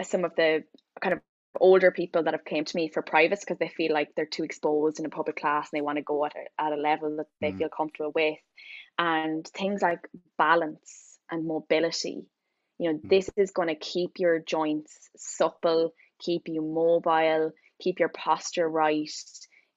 some 0.03 0.25
of 0.25 0.35
the 0.37 0.65
kind 1.03 1.15
of 1.15 1.21
older 1.61 1.91
people 1.91 2.23
that 2.25 2.35
have 2.35 2.45
came 2.45 2.65
to 2.65 2.77
me 2.77 2.89
for 2.89 3.03
privates 3.03 3.45
because 3.45 3.59
they 3.59 3.69
feel 3.69 3.93
like 3.93 4.15
they're 4.15 4.27
too 4.27 4.45
exposed 4.45 4.99
in 5.01 5.07
a 5.07 5.11
public 5.11 5.37
class 5.37 5.69
and 5.73 5.79
they 5.79 5.83
want 5.83 5.97
to 5.99 6.03
go 6.03 6.25
at 6.25 6.33
a, 6.37 6.63
at 6.63 6.73
a 6.73 6.77
level 6.81 7.17
that 7.17 7.27
they 7.41 7.53
Mm. 7.53 7.65
feel 7.65 7.69
comfortable 7.69 8.13
with 8.15 8.39
and 8.99 9.47
things 9.49 9.83
like 9.83 10.01
balance 10.39 11.19
and 11.31 11.47
mobility 11.47 12.25
you 12.79 12.93
know 12.93 13.01
Mm. 13.05 13.11
this 13.11 13.31
is 13.37 13.51
going 13.53 13.69
to 13.69 13.75
keep 13.75 14.13
your 14.19 14.39
joints 14.41 15.11
supple 15.17 15.93
keep 16.21 16.43
you 16.47 16.63
mobile 16.63 17.53
keep 17.81 17.99
your 18.01 18.09
posture 18.11 18.69
right 18.69 19.11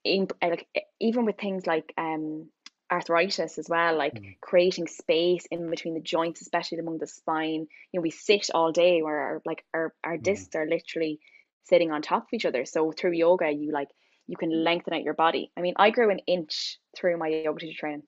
in, 0.06 0.28
like 0.42 0.68
even 1.00 1.26
with 1.26 1.38
things 1.38 1.68
like 1.68 1.94
um 1.98 2.50
arthritis 2.92 3.58
as 3.58 3.68
well 3.70 3.98
like 3.98 4.22
Mm. 4.22 4.36
creating 4.42 4.88
space 4.88 5.46
in 5.52 5.70
between 5.70 5.96
the 5.96 6.02
joints 6.02 6.42
especially 6.42 6.78
among 6.80 7.00
the 7.00 7.08
spine 7.08 7.68
you 7.92 8.00
know 8.00 8.02
we 8.02 8.12
sit 8.12 8.48
all 8.54 8.72
day 8.72 9.02
where 9.02 9.18
our 9.20 9.42
like 9.46 9.66
our, 9.74 9.94
our 10.04 10.18
Mm. 10.18 10.18
discs 10.18 10.56
are 10.56 10.68
literally 10.68 11.20
sitting 11.64 11.92
on 11.92 12.02
top 12.02 12.24
of 12.24 12.30
each 12.34 12.46
other 12.46 12.66
so 12.66 12.92
through 12.92 13.14
yoga 13.14 13.52
you 13.52 13.72
like 13.72 13.90
you 14.28 14.38
can 14.38 14.52
lengthen 14.64 14.94
out 14.94 15.04
your 15.04 15.16
body 15.16 15.52
i 15.58 15.62
mean 15.62 15.74
i 15.78 15.90
grew 15.90 16.12
an 16.12 16.20
inch 16.28 16.80
through 16.96 17.18
my 17.18 17.28
yoga 17.30 17.60
teacher 17.60 17.80
training 17.80 18.04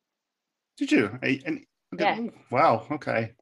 Did 0.77 0.91
you? 0.91 1.19
Eh, 1.21 1.39
And, 1.45 1.65
Yeah. 1.97 2.19
Wow. 2.51 2.87
Okay. 2.91 3.33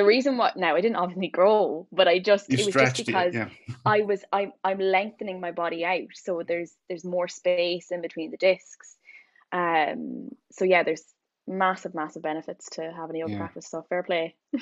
The 0.00 0.06
reason 0.06 0.36
what 0.36 0.56
now 0.56 0.74
i 0.74 0.80
didn't 0.80 0.96
obviously 0.96 1.28
grow 1.28 1.86
but 1.92 2.08
i 2.08 2.18
just 2.18 2.50
You 2.50 2.58
it 2.58 2.66
was 2.66 2.74
just 2.74 2.96
stretched 2.96 3.00
it. 3.00 3.06
because 3.06 3.34
Yeah. 3.34 3.48
I 3.86 4.00
was 4.02 4.20
I'm 4.32 4.52
I'm 4.68 4.78
lengthening 4.78 5.40
my 5.40 5.52
body 5.52 5.84
out, 5.84 6.08
so 6.14 6.42
there's 6.46 6.72
there's 6.88 7.04
more 7.04 7.28
space 7.28 7.90
in 7.90 8.00
between 8.02 8.30
the 8.30 8.36
discs. 8.36 8.96
Um, 9.52 10.28
so 10.52 10.64
yeah, 10.64 10.82
there's 10.82 11.04
massive 11.46 11.94
massive 11.94 12.22
benefits 12.22 12.68
to 12.76 12.92
having 12.94 13.16
a 13.16 13.20
yoga 13.20 13.32
Yeah. 13.32 13.38
practice. 13.38 13.68
So 13.70 13.84
fair 13.88 14.02
play. 14.02 14.36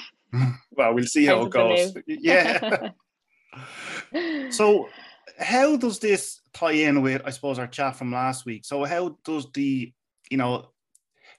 Well, 0.78 0.94
we'll 0.94 1.06
see 1.06 1.24
how 1.26 1.42
it 1.46 1.50
goes. 1.50 1.94
Yeah. 2.06 2.90
So, 4.50 4.88
how 5.38 5.76
does 5.76 5.98
this 5.98 6.40
tie 6.52 6.72
in 6.72 7.02
with, 7.02 7.22
I 7.24 7.30
suppose, 7.30 7.58
our 7.58 7.66
chat 7.66 7.96
from 7.96 8.12
last 8.12 8.44
week? 8.46 8.64
So, 8.64 8.84
how 8.84 9.18
does 9.24 9.50
the, 9.52 9.92
you 10.30 10.36
know, 10.36 10.70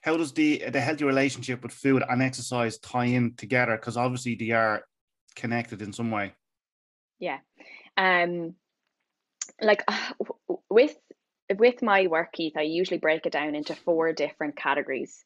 how 0.02 0.16
does 0.16 0.32
the 0.32 0.64
the 0.70 0.80
healthy 0.80 1.04
relationship 1.04 1.62
with 1.62 1.72
food 1.72 2.02
and 2.08 2.22
exercise 2.22 2.78
tie 2.78 3.06
in 3.06 3.34
together? 3.36 3.76
Because 3.76 3.96
obviously 3.96 4.34
they 4.34 4.50
are 4.50 4.82
connected 5.36 5.82
in 5.82 5.92
some 5.92 6.10
way. 6.10 6.34
yeah, 7.18 7.38
um, 7.96 8.54
like 9.60 9.84
w- 9.86 10.60
with 10.70 10.96
with 11.58 11.82
my 11.82 12.06
work, 12.06 12.32
Keith, 12.32 12.56
I 12.56 12.62
usually 12.62 12.98
break 12.98 13.26
it 13.26 13.32
down 13.32 13.54
into 13.54 13.74
four 13.74 14.12
different 14.12 14.56
categories. 14.56 15.24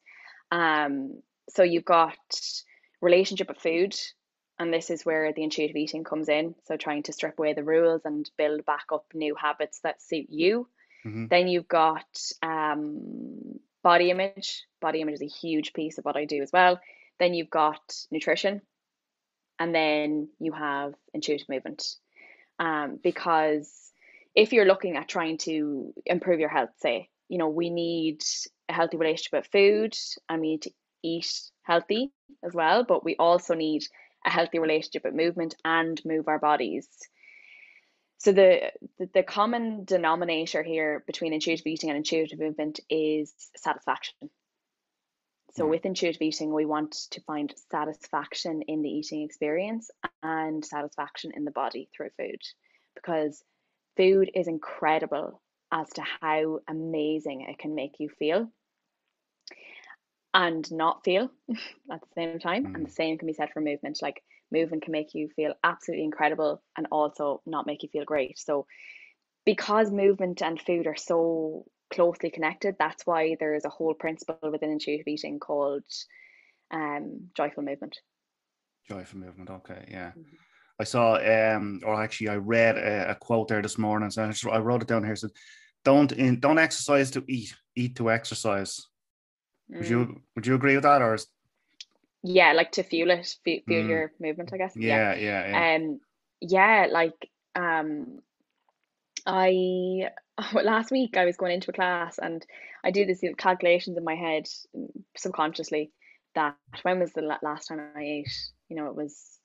Um, 0.51 1.21
so 1.49 1.63
you've 1.63 1.85
got 1.85 2.17
relationship 3.01 3.47
with 3.47 3.59
food, 3.59 3.95
and 4.57 4.73
this 4.73 4.89
is 4.89 5.05
where 5.05 5.31
the 5.31 5.43
intuitive 5.43 5.75
eating 5.75 6.03
comes 6.03 6.27
in. 6.29 6.55
So 6.65 6.77
trying 6.77 7.03
to 7.03 7.13
strip 7.13 7.37
away 7.37 7.53
the 7.53 7.63
rules 7.63 8.01
and 8.05 8.29
build 8.37 8.65
back 8.65 8.85
up 8.91 9.05
new 9.13 9.35
habits 9.35 9.79
that 9.83 10.01
suit 10.01 10.27
you. 10.29 10.67
Mhm. 11.05 11.29
Then 11.29 11.47
you've 11.47 11.67
got 11.67 12.07
um, 12.41 13.59
body 13.85 14.09
image. 14.09 14.63
Body 14.81 15.01
image 15.01 15.13
is 15.13 15.21
a 15.21 15.27
huge 15.27 15.71
piece 15.71 15.99
of 15.99 16.05
what 16.05 16.17
I 16.17 16.25
do 16.25 16.41
as 16.41 16.51
well. 16.51 16.81
Then 17.19 17.35
you've 17.35 17.51
got 17.51 17.95
nutrition, 18.09 18.61
and 19.59 19.73
then 19.73 20.27
you 20.39 20.51
have 20.53 20.95
intuitive 21.13 21.47
movement. 21.47 21.95
Um, 22.57 22.99
because 23.01 23.71
if 24.33 24.53
you're 24.53 24.65
looking 24.65 24.97
at 24.97 25.07
trying 25.07 25.37
to 25.39 25.93
improve 26.03 26.39
your 26.39 26.49
health, 26.49 26.71
say, 26.77 27.09
you 27.29 27.37
know, 27.37 27.49
we 27.49 27.69
need 27.69 28.23
a 28.67 28.73
healthy 28.73 28.97
relationship 28.97 29.33
with 29.33 29.51
food 29.51 29.95
and 30.27 30.41
we 30.41 30.47
need 30.47 30.63
to 30.63 30.71
eat 31.03 31.31
healthy 31.61 32.11
as 32.43 32.53
well, 32.53 32.83
but 32.83 33.05
we 33.05 33.15
also 33.17 33.53
need 33.53 33.83
a 34.25 34.31
healthy 34.31 34.57
relationship 34.57 35.03
with 35.05 35.13
movement 35.13 35.55
and 35.63 36.01
move 36.03 36.27
our 36.27 36.39
bodies. 36.39 36.89
So 38.17 38.31
the, 38.31 38.71
the 38.97 39.09
the 39.13 39.23
common 39.23 39.83
denominator 39.85 40.63
here 40.63 41.03
between 41.05 41.33
intuitive 41.33 41.67
eating 41.67 41.89
and 41.89 41.97
intuitive 41.97 42.39
movement 42.39 42.79
is 42.89 43.33
satisfaction. 43.57 44.29
So 45.53 45.65
Mm. 45.65 45.69
with 45.69 45.85
intuitive 45.85 46.21
eating, 46.21 46.53
we 46.53 46.65
want 46.65 46.93
to 47.11 47.21
find 47.21 47.53
satisfaction 47.71 48.63
in 48.63 48.81
the 48.81 48.89
eating 48.89 49.23
experience 49.23 49.89
and 50.23 50.63
satisfaction 50.65 51.31
in 51.35 51.45
the 51.45 51.51
body 51.51 51.89
through 51.95 52.09
food, 52.17 52.41
because 52.95 53.43
food 53.97 54.31
is 54.35 54.47
incredible 54.47 55.41
as 55.71 55.89
to 55.93 56.03
how 56.21 56.59
amazing 56.67 57.41
it 57.41 57.57
can 57.57 57.75
make 57.75 57.99
you 57.99 58.09
feel 58.09 58.51
and 60.33 60.71
not 60.71 61.03
feel 61.03 61.31
at 61.91 62.01
the 62.01 62.07
same 62.15 62.39
time. 62.39 62.69
And 62.75 62.85
Mm. 62.85 62.87
the 62.87 62.91
same 62.91 63.17
can 63.17 63.27
be 63.27 63.33
said 63.33 63.51
for 63.51 63.61
movement. 63.61 63.99
Like 64.01 64.23
movement 64.51 64.83
can 64.83 64.91
make 64.91 65.13
you 65.13 65.29
feel 65.35 65.53
absolutely 65.63 66.05
incredible 66.05 66.61
and 66.77 66.87
also 66.91 67.41
not 67.45 67.65
make 67.65 67.83
you 67.83 67.89
feel 67.89 68.05
great. 68.05 68.37
So 68.39 68.67
because 69.45 69.91
movement 69.91 70.41
and 70.41 70.59
food 70.61 70.87
are 70.87 70.95
so 70.95 71.65
closely 71.91 72.31
connected, 72.31 72.75
that's 72.79 73.05
why 73.05 73.35
there 73.39 73.55
is 73.55 73.65
a 73.65 73.69
whole 73.69 73.93
principle 73.93 74.51
within 74.51 74.71
intuitive 74.71 75.07
eating 75.07 75.39
called 75.39 75.83
um, 76.71 77.29
joyful 77.35 77.63
movement. 77.63 77.99
Joyful 78.87 79.19
movement. 79.19 79.49
Okay. 79.49 79.85
Yeah. 79.89 80.11
Mhm. 80.17 80.37
I 80.79 80.83
saw, 80.83 81.15
um, 81.15 81.81
or 81.85 82.01
actually, 82.01 82.29
I 82.29 82.35
read 82.35 82.77
a, 82.77 83.11
a 83.11 83.15
quote 83.15 83.47
there 83.47 83.61
this 83.61 83.77
morning. 83.77 84.09
So 84.11 84.23
I, 84.23 84.27
just, 84.27 84.45
I 84.45 84.59
wrote 84.59 84.81
it 84.81 84.87
down 84.87 85.05
here. 85.05 85.15
Said, 85.15 85.31
"Don't 85.85 86.11
in, 86.11 86.39
don't 86.39 86.59
exercise 86.59 87.11
to 87.11 87.23
eat, 87.27 87.55
eat 87.75 87.95
to 87.95 88.11
exercise." 88.11 88.81
Would 89.69 89.87
Mm. 89.87 89.89
you 89.89 90.21
would 90.35 90.47
you 90.47 90.55
agree 90.55 90.75
with 90.75 90.83
that, 90.83 91.01
or 91.01 91.13
is, 91.13 91.27
Yeah, 92.25 92.53
like 92.53 92.71
to 92.73 92.83
fuel 92.83 93.11
it, 93.11 93.35
fuel, 93.43 93.61
Mm. 93.69 93.89
your 93.89 94.11
movement, 94.19 94.51
I 94.53 94.57
guess. 94.57 94.75
yeah, 94.75 95.15
yeah, 95.15 95.47
yeah. 95.47 95.75
Um, 95.75 95.99
yeah, 96.41 96.87
like 96.89 97.29
um, 97.55 98.19
I 99.25 100.09
last 100.53 100.91
week 100.91 101.17
I 101.17 101.25
was 101.25 101.37
going 101.37 101.53
into 101.53 101.69
a 101.69 101.73
class 101.73 102.17
and 102.17 102.45
I 102.83 102.91
do 102.91 103.05
this 103.05 103.23
calculations 103.37 103.97
in 103.97 104.03
my 104.03 104.15
head 104.15 104.45
mm, 104.75 104.89
subconsciously 105.15 105.91
that 106.33 106.55
when 106.81 106.99
was 106.99 107.13
the 107.13 107.21
last 107.41 107.67
time 107.67 107.79
I 107.95 108.01
ate? 108.01 108.33
You 108.69 108.75
know, 108.75 108.87
it 108.87 108.95
was 108.95 109.39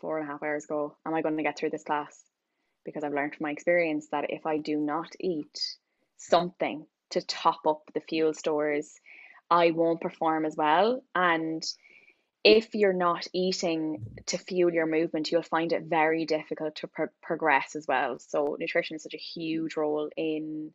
four 0.00 0.18
and 0.18 0.28
a 0.28 0.30
half 0.32 0.42
hours 0.42 0.64
ago, 0.64 0.96
am 1.06 1.14
I 1.14 1.22
going 1.22 1.36
to 1.36 1.42
get 1.42 1.58
through 1.58 1.70
this 1.70 1.84
class? 1.84 2.18
Because 2.84 3.04
I've 3.04 3.14
learned 3.14 3.34
from 3.34 3.44
my 3.44 3.50
experience 3.50 4.08
that 4.12 4.30
if 4.30 4.46
I 4.46 4.58
do 4.58 4.76
not 4.76 5.12
eat 5.20 5.58
something 6.16 6.86
to 7.10 7.22
top 7.22 7.66
up 7.66 7.82
the 7.94 8.00
fuel 8.00 8.34
stores, 8.34 8.92
I 9.50 9.70
won't 9.70 10.00
perform 10.00 10.44
as 10.44 10.56
well. 10.56 11.02
And 11.14 11.62
if 12.44 12.74
you're 12.74 12.92
not 12.92 13.26
eating 13.32 14.04
to 14.26 14.36
fuel 14.36 14.72
your 14.72 14.86
movement, 14.86 15.32
you'll 15.32 15.42
find 15.42 15.72
it 15.72 15.84
very 15.84 16.26
difficult 16.26 16.76
to 16.76 16.86
pro- 16.86 17.08
progress 17.22 17.74
as 17.74 17.86
well. 17.88 18.18
So, 18.18 18.56
nutrition 18.60 18.96
is 18.96 19.02
such 19.02 19.14
a 19.14 19.18
huge 19.18 19.76
role 19.76 20.10
in 20.16 20.72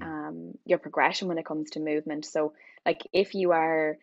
mm. 0.00 0.04
um, 0.04 0.52
your 0.64 0.78
progression 0.78 1.26
when 1.26 1.38
it 1.38 1.44
comes 1.44 1.70
to 1.70 1.80
movement. 1.80 2.24
So, 2.24 2.52
like 2.86 3.02
if 3.12 3.34
you 3.34 3.52
are 3.52 3.98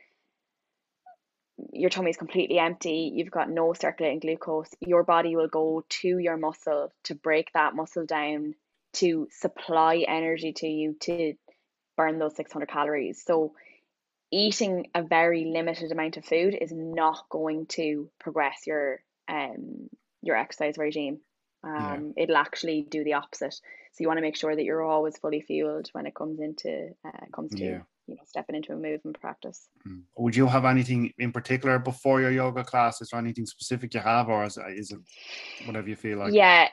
your 1.71 1.89
tummy 1.89 2.09
is 2.09 2.17
completely 2.17 2.59
empty, 2.59 3.13
you've 3.15 3.31
got 3.31 3.49
no 3.49 3.71
circulating 3.71 4.19
glucose, 4.19 4.69
your 4.81 5.03
body 5.03 5.37
will 5.37 5.47
go 5.47 5.85
to 5.87 6.17
your 6.19 6.35
muscle 6.35 6.91
to 7.03 7.15
break 7.15 7.49
that 7.53 7.73
muscle 7.73 8.05
down 8.05 8.55
to 8.91 9.29
supply 9.31 10.03
energy 10.05 10.51
to 10.51 10.67
you 10.67 10.95
to 10.99 11.33
burn 11.95 12.19
those 12.19 12.35
600 12.35 12.67
calories. 12.67 13.23
So, 13.25 13.53
eating 14.31 14.87
a 14.93 15.03
very 15.03 15.45
limited 15.45 15.91
amount 15.91 16.17
of 16.17 16.25
food 16.25 16.57
is 16.59 16.71
not 16.73 17.25
going 17.29 17.67
to 17.67 18.09
progress 18.19 18.61
your 18.65 18.99
um 19.27 19.89
your 20.21 20.35
exercise 20.35 20.77
regime. 20.77 21.19
Um, 21.63 22.13
yeah. 22.15 22.23
it'll 22.23 22.37
actually 22.37 22.85
do 22.89 23.03
the 23.03 23.13
opposite. 23.13 23.53
So 23.53 24.01
you 24.01 24.07
want 24.07 24.17
to 24.17 24.21
make 24.21 24.35
sure 24.35 24.55
that 24.55 24.63
you're 24.63 24.83
always 24.83 25.17
fully 25.17 25.41
fueled 25.41 25.89
when 25.93 26.05
it 26.05 26.13
comes 26.13 26.39
into 26.39 26.89
uh, 27.05 27.25
comes 27.33 27.55
to 27.55 27.63
yeah. 27.63 27.81
you 28.07 28.15
know 28.15 28.21
stepping 28.25 28.55
into 28.55 28.73
a 28.73 28.75
movement 28.75 29.19
practice. 29.21 29.67
Mm. 29.87 30.01
Would 30.17 30.35
you 30.35 30.47
have 30.47 30.65
anything 30.65 31.13
in 31.17 31.31
particular 31.31 31.79
before 31.79 32.21
your 32.21 32.31
yoga 32.31 32.63
class? 32.63 33.01
Is 33.01 33.09
there 33.09 33.19
anything 33.19 33.45
specific 33.45 33.93
you 33.93 34.01
have, 34.01 34.27
or 34.27 34.43
is, 34.43 34.57
is 34.75 34.91
it 34.91 34.99
whatever 35.65 35.87
you 35.87 35.95
feel 35.95 36.19
like? 36.19 36.33
Yeah, 36.33 36.67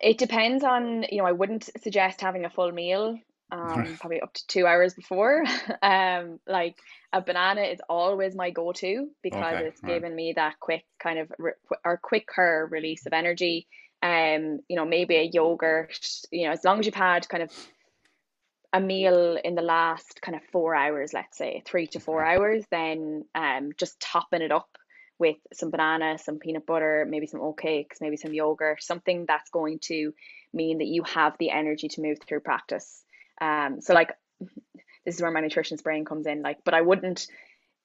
it 0.00 0.18
depends 0.18 0.64
on 0.64 1.04
you 1.10 1.18
know. 1.18 1.26
I 1.26 1.32
wouldn't 1.32 1.70
suggest 1.80 2.20
having 2.20 2.44
a 2.44 2.50
full 2.50 2.72
meal 2.72 3.18
um, 3.50 3.96
probably 4.00 4.20
up 4.20 4.32
to 4.34 4.46
two 4.46 4.66
hours 4.66 4.94
before. 4.94 5.44
um, 5.82 6.38
like 6.46 6.76
a 7.12 7.20
banana 7.20 7.62
is 7.62 7.80
always 7.88 8.34
my 8.34 8.50
go-to 8.50 9.08
because 9.22 9.54
okay, 9.54 9.66
it's 9.66 9.82
right. 9.82 9.94
given 9.94 10.14
me 10.14 10.32
that 10.34 10.58
quick 10.60 10.84
kind 10.98 11.18
of 11.18 11.32
re- 11.38 11.52
or 11.84 11.96
quicker 11.96 12.68
release 12.70 13.06
of 13.06 13.12
energy. 13.12 13.66
Um, 14.02 14.60
you 14.68 14.76
know, 14.76 14.84
maybe 14.84 15.16
a 15.16 15.30
yogurt. 15.32 15.98
You 16.30 16.46
know, 16.46 16.52
as 16.52 16.64
long 16.64 16.80
as 16.80 16.86
you've 16.86 16.94
had 16.94 17.28
kind 17.28 17.42
of 17.42 17.50
a 18.72 18.80
meal 18.80 19.38
in 19.42 19.54
the 19.54 19.62
last 19.62 20.20
kind 20.20 20.36
of 20.36 20.42
four 20.50 20.74
hours, 20.74 21.12
let's 21.12 21.38
say 21.38 21.62
three 21.64 21.86
to 21.86 22.00
four 22.00 22.24
hours, 22.24 22.64
then 22.70 23.24
um, 23.34 23.70
just 23.78 24.00
topping 24.00 24.42
it 24.42 24.50
up 24.50 24.68
with 25.18 25.36
some 25.52 25.70
banana, 25.70 26.18
some 26.18 26.38
peanut 26.38 26.66
butter, 26.66 27.06
maybe 27.08 27.26
some 27.26 27.40
oatcakes, 27.40 28.00
maybe 28.00 28.16
some 28.16 28.34
yogurt, 28.34 28.82
something 28.82 29.26
that's 29.28 29.50
going 29.50 29.78
to 29.78 30.12
mean 30.52 30.78
that 30.78 30.88
you 30.88 31.04
have 31.04 31.36
the 31.38 31.50
energy 31.50 31.88
to 31.88 32.02
move 32.02 32.18
through 32.26 32.40
practice. 32.40 33.03
Um, 33.40 33.80
so 33.80 33.94
like 33.94 34.12
this 35.04 35.16
is 35.16 35.22
where 35.22 35.30
my 35.30 35.40
nutritionist 35.40 35.82
brain 35.82 36.04
comes 36.04 36.26
in. 36.26 36.42
Like, 36.42 36.58
but 36.64 36.74
I 36.74 36.80
wouldn't 36.80 37.26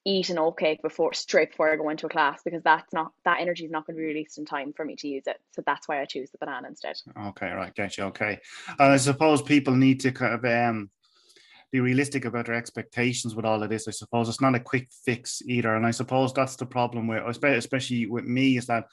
eat 0.06 0.30
an 0.30 0.38
oatcake 0.38 0.82
before 0.82 1.14
straight 1.14 1.52
before 1.52 1.72
I 1.72 1.76
go 1.76 1.90
into 1.90 2.06
a 2.06 2.10
class 2.10 2.42
because 2.44 2.64
that's 2.64 2.94
not 2.94 3.12
that 3.26 3.42
energy 3.42 3.66
is 3.66 3.72
not 3.72 3.86
going 3.86 3.96
to 3.96 4.02
be 4.02 4.08
released 4.08 4.38
in 4.38 4.46
time 4.46 4.74
for 4.74 4.86
me 4.86 4.96
to 4.98 5.08
use 5.08 5.28
it. 5.28 5.38
So 5.52 5.62
that's 5.66 5.88
why 5.88 6.02
I 6.02 6.06
choose 6.06 6.32
the 6.32 6.38
banana 6.38 6.70
instead. 6.70 6.96
Okay, 7.28 7.52
right, 7.52 7.76
gotcha. 7.76 8.04
Okay, 8.06 8.40
I 8.80 8.98
suppose 8.98 9.42
people 9.42 9.76
need 9.76 10.00
to 10.02 10.12
kind 10.12 10.34
of 10.34 10.46
um 10.46 10.90
be 11.72 11.82
realistic 11.82 12.26
about 12.26 12.48
their 12.48 12.56
expectations 12.56 13.36
with 13.36 13.46
all 13.46 13.62
of 13.62 13.70
this. 13.70 13.88
I 13.88 13.92
suppose 13.92 14.28
it's 14.28 14.42
not 14.42 14.56
a 14.56 14.60
quick 14.60 14.88
fix 15.06 15.42
either, 15.46 15.76
and 15.76 15.86
I 15.86 15.92
suppose 15.92 16.34
that's 16.34 16.56
the 16.56 16.66
problem 16.66 17.08
with 17.08 17.24
especially 17.44 18.06
with 18.06 18.26
me 18.26 18.58
is 18.58 18.68
that 18.68 18.86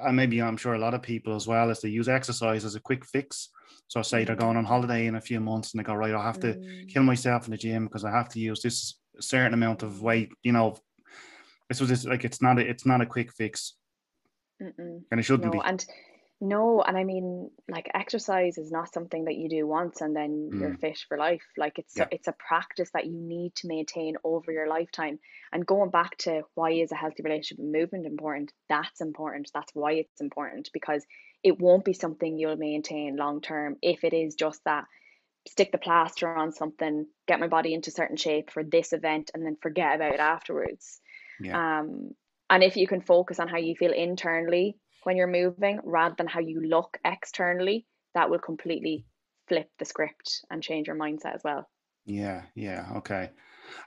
and 0.00 0.16
maybe 0.16 0.40
I'm 0.40 0.56
sure 0.56 0.74
a 0.74 0.78
lot 0.78 0.94
of 0.94 1.02
people 1.02 1.34
as 1.34 1.46
well 1.46 1.70
is 1.70 1.80
they 1.80 1.88
use 1.88 2.08
exercise 2.08 2.64
as 2.64 2.74
a 2.74 2.80
quick 2.80 3.04
fix. 3.04 3.48
So 3.88 4.00
I 4.00 4.02
say 4.02 4.24
they're 4.24 4.36
going 4.36 4.56
on 4.56 4.64
holiday 4.64 5.06
in 5.06 5.14
a 5.14 5.20
few 5.20 5.40
months 5.40 5.72
and 5.72 5.80
they 5.80 5.84
go, 5.84 5.94
right, 5.94 6.14
I 6.14 6.22
have 6.22 6.40
to 6.40 6.54
mm. 6.54 6.88
kill 6.88 7.02
myself 7.02 7.46
in 7.46 7.52
the 7.52 7.56
gym 7.56 7.86
because 7.86 8.04
I 8.04 8.10
have 8.10 8.28
to 8.30 8.40
use 8.40 8.60
this 8.62 8.94
certain 9.20 9.54
amount 9.54 9.82
of 9.82 10.02
weight, 10.02 10.30
you 10.42 10.52
know. 10.52 10.76
This 11.68 11.80
was 11.80 11.90
just 11.90 12.06
like 12.06 12.24
it's 12.24 12.40
not 12.40 12.58
a, 12.58 12.68
it's 12.68 12.86
not 12.86 13.00
a 13.00 13.06
quick 13.06 13.32
fix. 13.32 13.74
Mm-mm. 14.62 15.02
And 15.10 15.20
it 15.20 15.22
shouldn't 15.22 15.52
no, 15.52 15.60
be. 15.60 15.66
And 15.66 15.84
no, 16.40 16.82
and 16.82 16.96
I 16.96 17.02
mean, 17.02 17.50
like 17.68 17.90
exercise 17.94 18.58
is 18.58 18.70
not 18.70 18.92
something 18.92 19.24
that 19.24 19.34
you 19.34 19.48
do 19.48 19.66
once 19.66 20.00
and 20.00 20.14
then 20.14 20.50
mm. 20.52 20.60
you're 20.60 20.76
fit 20.76 20.98
for 21.08 21.18
life. 21.18 21.42
Like 21.56 21.78
it's 21.78 21.96
yeah. 21.96 22.04
a, 22.04 22.14
it's 22.14 22.28
a 22.28 22.34
practice 22.38 22.90
that 22.94 23.06
you 23.06 23.20
need 23.20 23.54
to 23.56 23.66
maintain 23.66 24.16
over 24.22 24.52
your 24.52 24.68
lifetime. 24.68 25.18
And 25.52 25.66
going 25.66 25.90
back 25.90 26.16
to 26.18 26.42
why 26.54 26.70
is 26.72 26.92
a 26.92 26.96
healthy 26.96 27.22
relationship 27.22 27.64
movement 27.64 28.06
important? 28.06 28.52
That's 28.68 29.00
important. 29.00 29.50
That's 29.52 29.74
why 29.74 29.92
it's 29.92 30.20
important 30.20 30.70
because 30.72 31.04
it 31.42 31.60
won't 31.60 31.84
be 31.84 31.92
something 31.92 32.38
you'll 32.38 32.56
maintain 32.56 33.16
long 33.16 33.40
term 33.40 33.76
if 33.82 34.04
it 34.04 34.12
is 34.12 34.34
just 34.34 34.62
that 34.64 34.84
stick 35.48 35.72
the 35.72 35.78
plaster 35.78 36.34
on 36.34 36.52
something, 36.52 37.06
get 37.26 37.40
my 37.40 37.48
body 37.48 37.74
into 37.74 37.90
certain 37.90 38.16
shape 38.16 38.50
for 38.50 38.62
this 38.62 38.92
event, 38.92 39.30
and 39.34 39.44
then 39.44 39.56
forget 39.60 39.94
about 39.94 40.14
it 40.14 40.20
afterwards. 40.20 41.00
Yeah. 41.40 41.80
Um, 41.80 42.10
and 42.50 42.62
if 42.62 42.76
you 42.76 42.86
can 42.86 43.00
focus 43.00 43.38
on 43.38 43.48
how 43.48 43.58
you 43.58 43.74
feel 43.76 43.92
internally 43.92 44.76
when 45.04 45.16
you're 45.16 45.26
moving 45.26 45.80
rather 45.84 46.14
than 46.16 46.26
how 46.26 46.40
you 46.40 46.60
look 46.60 46.98
externally, 47.04 47.86
that 48.14 48.30
will 48.30 48.38
completely 48.38 49.06
flip 49.48 49.70
the 49.78 49.84
script 49.84 50.44
and 50.50 50.62
change 50.62 50.86
your 50.86 50.96
mindset 50.96 51.34
as 51.34 51.42
well. 51.44 51.68
Yeah, 52.04 52.42
yeah, 52.54 52.88
okay. 52.96 53.30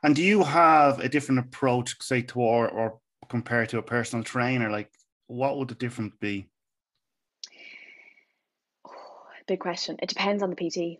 And 0.03 0.15
do 0.15 0.21
you 0.21 0.43
have 0.43 0.99
a 0.99 1.09
different 1.09 1.39
approach, 1.39 2.01
say, 2.01 2.21
to 2.21 2.39
or, 2.39 2.69
or 2.69 2.99
compared 3.29 3.69
to 3.69 3.79
a 3.79 3.83
personal 3.83 4.23
trainer? 4.23 4.69
Like, 4.69 4.91
what 5.27 5.57
would 5.57 5.69
the 5.69 5.75
difference 5.75 6.13
be? 6.19 6.50
Big 9.47 9.59
question. 9.59 9.97
It 10.01 10.09
depends 10.09 10.43
on 10.43 10.49
the 10.49 10.55
PT. 10.55 10.99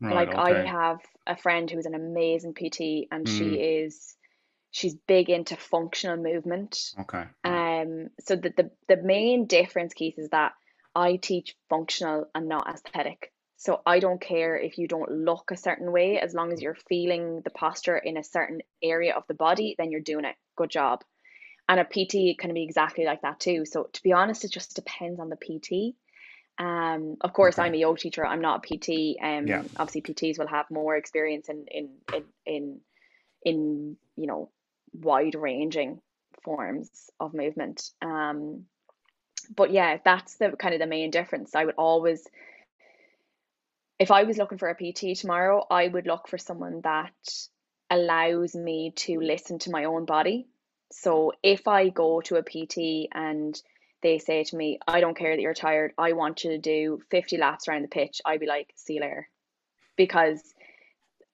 Right, 0.00 0.14
like 0.14 0.28
okay. 0.28 0.38
I 0.38 0.66
have 0.66 1.00
a 1.26 1.36
friend 1.36 1.70
who's 1.70 1.86
an 1.86 1.94
amazing 1.94 2.52
PT, 2.54 3.08
and 3.10 3.26
mm. 3.26 3.38
she 3.38 3.54
is 3.54 4.14
she's 4.70 4.94
big 5.08 5.30
into 5.30 5.56
functional 5.56 6.18
movement. 6.18 6.78
Okay. 7.00 7.24
Um, 7.44 8.08
so 8.20 8.36
the, 8.36 8.52
the 8.56 8.70
the 8.88 9.02
main 9.02 9.46
difference, 9.46 9.94
Keith, 9.94 10.18
is 10.18 10.28
that 10.30 10.52
I 10.94 11.16
teach 11.16 11.56
functional 11.70 12.26
and 12.34 12.48
not 12.48 12.68
aesthetic. 12.68 13.32
So 13.58 13.80
I 13.86 14.00
don't 14.00 14.20
care 14.20 14.56
if 14.56 14.76
you 14.76 14.86
don't 14.86 15.10
look 15.10 15.50
a 15.50 15.56
certain 15.56 15.90
way, 15.90 16.18
as 16.20 16.34
long 16.34 16.52
as 16.52 16.60
you're 16.60 16.76
feeling 16.88 17.40
the 17.42 17.50
posture 17.50 17.96
in 17.96 18.18
a 18.18 18.24
certain 18.24 18.60
area 18.82 19.14
of 19.14 19.24
the 19.28 19.34
body, 19.34 19.74
then 19.78 19.90
you're 19.90 20.00
doing 20.00 20.26
it. 20.26 20.36
Good 20.56 20.70
job. 20.70 21.02
And 21.68 21.80
a 21.80 21.84
PT 21.84 22.38
can 22.38 22.52
be 22.52 22.62
exactly 22.62 23.04
like 23.04 23.22
that 23.22 23.40
too. 23.40 23.64
So 23.64 23.88
to 23.92 24.02
be 24.02 24.12
honest, 24.12 24.44
it 24.44 24.52
just 24.52 24.76
depends 24.76 25.18
on 25.18 25.30
the 25.30 25.36
PT. 25.36 25.96
Um, 26.58 27.16
of 27.20 27.32
course, 27.32 27.58
okay. 27.58 27.66
I'm 27.66 27.74
a 27.74 27.78
yoga 27.78 28.00
teacher. 28.00 28.24
I'm 28.24 28.40
not 28.40 28.64
a 28.64 28.76
PT. 28.76 29.16
Um, 29.22 29.46
yeah. 29.46 29.62
obviously 29.76 30.02
PTs 30.02 30.38
will 30.38 30.46
have 30.46 30.70
more 30.70 30.96
experience 30.96 31.48
in 31.48 31.66
in 31.70 31.88
in 32.14 32.24
in 32.46 32.80
in 33.44 33.96
you 34.16 34.26
know 34.26 34.50
wide 34.92 35.34
ranging 35.34 36.00
forms 36.42 37.10
of 37.20 37.34
movement. 37.34 37.90
Um, 38.00 38.64
but 39.54 39.70
yeah, 39.70 39.98
that's 40.04 40.36
the 40.36 40.50
kind 40.52 40.74
of 40.74 40.80
the 40.80 40.86
main 40.86 41.10
difference. 41.10 41.54
I 41.54 41.64
would 41.64 41.74
always, 41.76 42.26
if 43.98 44.10
I 44.10 44.24
was 44.24 44.38
looking 44.38 44.58
for 44.58 44.68
a 44.68 44.74
PT 44.74 45.18
tomorrow, 45.18 45.64
I 45.70 45.88
would 45.88 46.06
look 46.06 46.28
for 46.28 46.38
someone 46.38 46.80
that 46.82 47.12
allows 47.90 48.54
me 48.54 48.92
to 48.96 49.20
listen 49.20 49.58
to 49.60 49.70
my 49.70 49.84
own 49.84 50.04
body. 50.04 50.48
So 50.90 51.32
if 51.42 51.68
I 51.68 51.88
go 51.90 52.20
to 52.22 52.36
a 52.36 52.42
PT 52.42 53.08
and 53.12 53.60
they 54.02 54.18
say 54.18 54.44
to 54.44 54.56
me, 54.56 54.78
I 54.86 55.00
don't 55.00 55.16
care 55.16 55.34
that 55.34 55.42
you're 55.42 55.54
tired, 55.54 55.92
I 55.98 56.12
want 56.12 56.44
you 56.44 56.50
to 56.50 56.58
do 56.58 57.00
50 57.10 57.36
laps 57.38 57.68
around 57.68 57.82
the 57.82 57.88
pitch, 57.88 58.20
I'd 58.24 58.40
be 58.40 58.46
like, 58.46 58.72
see 58.76 58.94
you 58.94 59.00
later. 59.00 59.28
Because 59.96 60.42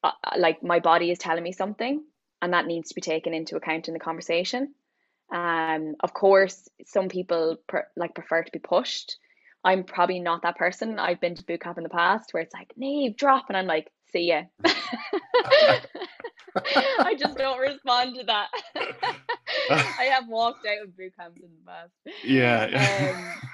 uh, 0.05 0.13
like 0.37 0.63
my 0.63 0.81
body 0.81 1.11
is 1.11 1.19
telling 1.19 1.43
me 1.43 1.53
something 1.53 2.03
and 2.41 2.53
that 2.53 2.67
needs 2.67 2.89
to 2.89 2.95
be 2.95 3.01
taken 3.01 3.35
into 3.35 3.57
account 3.57 3.89
in 3.89 3.95
the 3.95 4.01
conversation. 4.01 4.75
Um, 5.33 5.95
of 6.01 6.13
course, 6.13 6.69
some 6.87 7.09
people 7.09 7.57
per, 7.67 7.87
like 7.97 8.15
prefer 8.15 8.43
to 8.43 8.53
be 8.53 8.59
pushed. 8.59 9.17
I'm 9.65 9.85
probably 9.85 10.19
not 10.19 10.43
that 10.43 10.57
person. 10.57 10.99
I've 10.99 11.21
been 11.21 11.37
to 11.37 11.45
boot 11.45 11.61
camp 11.61 11.79
in 11.79 11.85
the 11.85 11.89
past 11.89 12.35
where 12.35 12.43
it's 12.43 12.53
like, 12.53 12.73
Niamh, 12.81 13.17
drop, 13.17 13.47
and 13.49 13.57
I'm 13.57 13.67
like, 13.67 13.91
see 14.13 14.29
ya. 14.29 14.43
I 16.99 17.15
just 17.19 17.39
don't 17.39 17.61
respond 17.61 18.17
to 18.17 18.25
that. 18.25 18.49
I 19.71 20.11
have 20.13 20.29
walked 20.29 20.67
out 20.67 20.85
of 20.85 20.97
boot 20.97 21.15
camps 21.19 21.41
in 21.43 21.51
the 21.51 21.71
past. 21.71 22.25
Yeah. 22.25 23.15
um, 23.15 23.51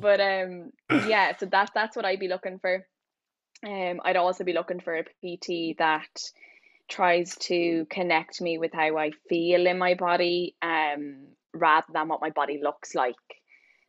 but 0.00 0.20
um, 0.20 0.72
yeah, 1.08 1.36
so 1.36 1.46
that's 1.46 1.70
that's 1.74 1.96
what 1.96 2.04
I'd 2.04 2.20
be 2.20 2.28
looking 2.28 2.58
for. 2.58 2.86
Um, 3.66 4.00
I'd 4.04 4.16
also 4.16 4.44
be 4.44 4.52
looking 4.52 4.80
for 4.80 4.96
a 4.96 5.04
PT 5.04 5.76
that 5.78 6.08
tries 6.88 7.36
to 7.36 7.86
connect 7.90 8.40
me 8.40 8.58
with 8.58 8.72
how 8.72 8.96
I 8.96 9.12
feel 9.28 9.66
in 9.66 9.78
my 9.78 9.94
body 9.94 10.56
um, 10.62 11.26
rather 11.52 11.86
than 11.92 12.08
what 12.08 12.20
my 12.20 12.30
body 12.30 12.60
looks 12.62 12.94
like. 12.94 13.14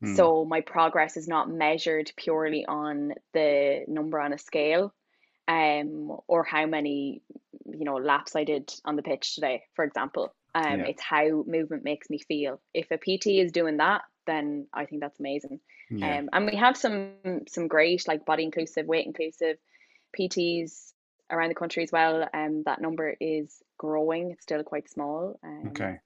Mm. 0.04 0.16
So 0.16 0.46
my 0.46 0.62
progress 0.62 1.18
is 1.18 1.28
not 1.28 1.50
measured 1.50 2.12
purely 2.16 2.66
on 2.66 3.14
the 3.34 3.84
number 3.88 4.20
on 4.20 4.34
a 4.34 4.38
scale 4.38 4.94
um, 5.48 6.16
or 6.28 6.44
how 6.44 6.66
many 6.66 7.22
you 7.66 7.86
know 7.86 7.96
laps 7.96 8.36
I 8.36 8.44
did 8.44 8.74
on 8.86 8.96
the 8.96 9.04
pitch 9.04 9.36
today, 9.36 9.64
for 9.76 9.84
example. 9.86 10.34
Um, 10.54 10.80
yeah. 10.80 10.86
It's 10.88 11.02
how 11.02 11.44
movement 11.48 11.84
makes 11.84 12.10
me 12.10 12.20
feel. 12.20 12.62
If 12.74 12.92
a 12.92 12.98
PT 12.98 13.28
is 13.28 13.52
doing 13.52 13.78
that, 13.78 14.02
then 14.28 14.68
I 14.74 14.86
think 14.86 15.02
that's 15.02 15.20
amazing. 15.20 15.60
Yeah. 15.90 16.20
Um, 16.20 16.30
and 16.34 16.46
we 16.46 16.56
have 16.56 16.78
some 16.78 17.14
some 17.48 17.68
great 17.68 18.08
like 18.08 18.26
body 18.26 18.44
inclusive, 18.44 18.86
weight 18.86 19.06
inclusive 19.06 19.58
PTs 20.18 20.94
around 21.30 21.50
the 21.50 21.56
country 21.56 21.84
as 21.84 21.92
well. 21.92 22.28
Um, 22.34 22.64
that 22.66 22.82
number 22.82 23.16
is 23.20 23.62
growing. 23.78 24.32
It's 24.32 24.44
still 24.44 24.64
quite 24.64 24.90
small. 24.90 25.40
Um, 25.44 25.68
okay. 25.70 26.00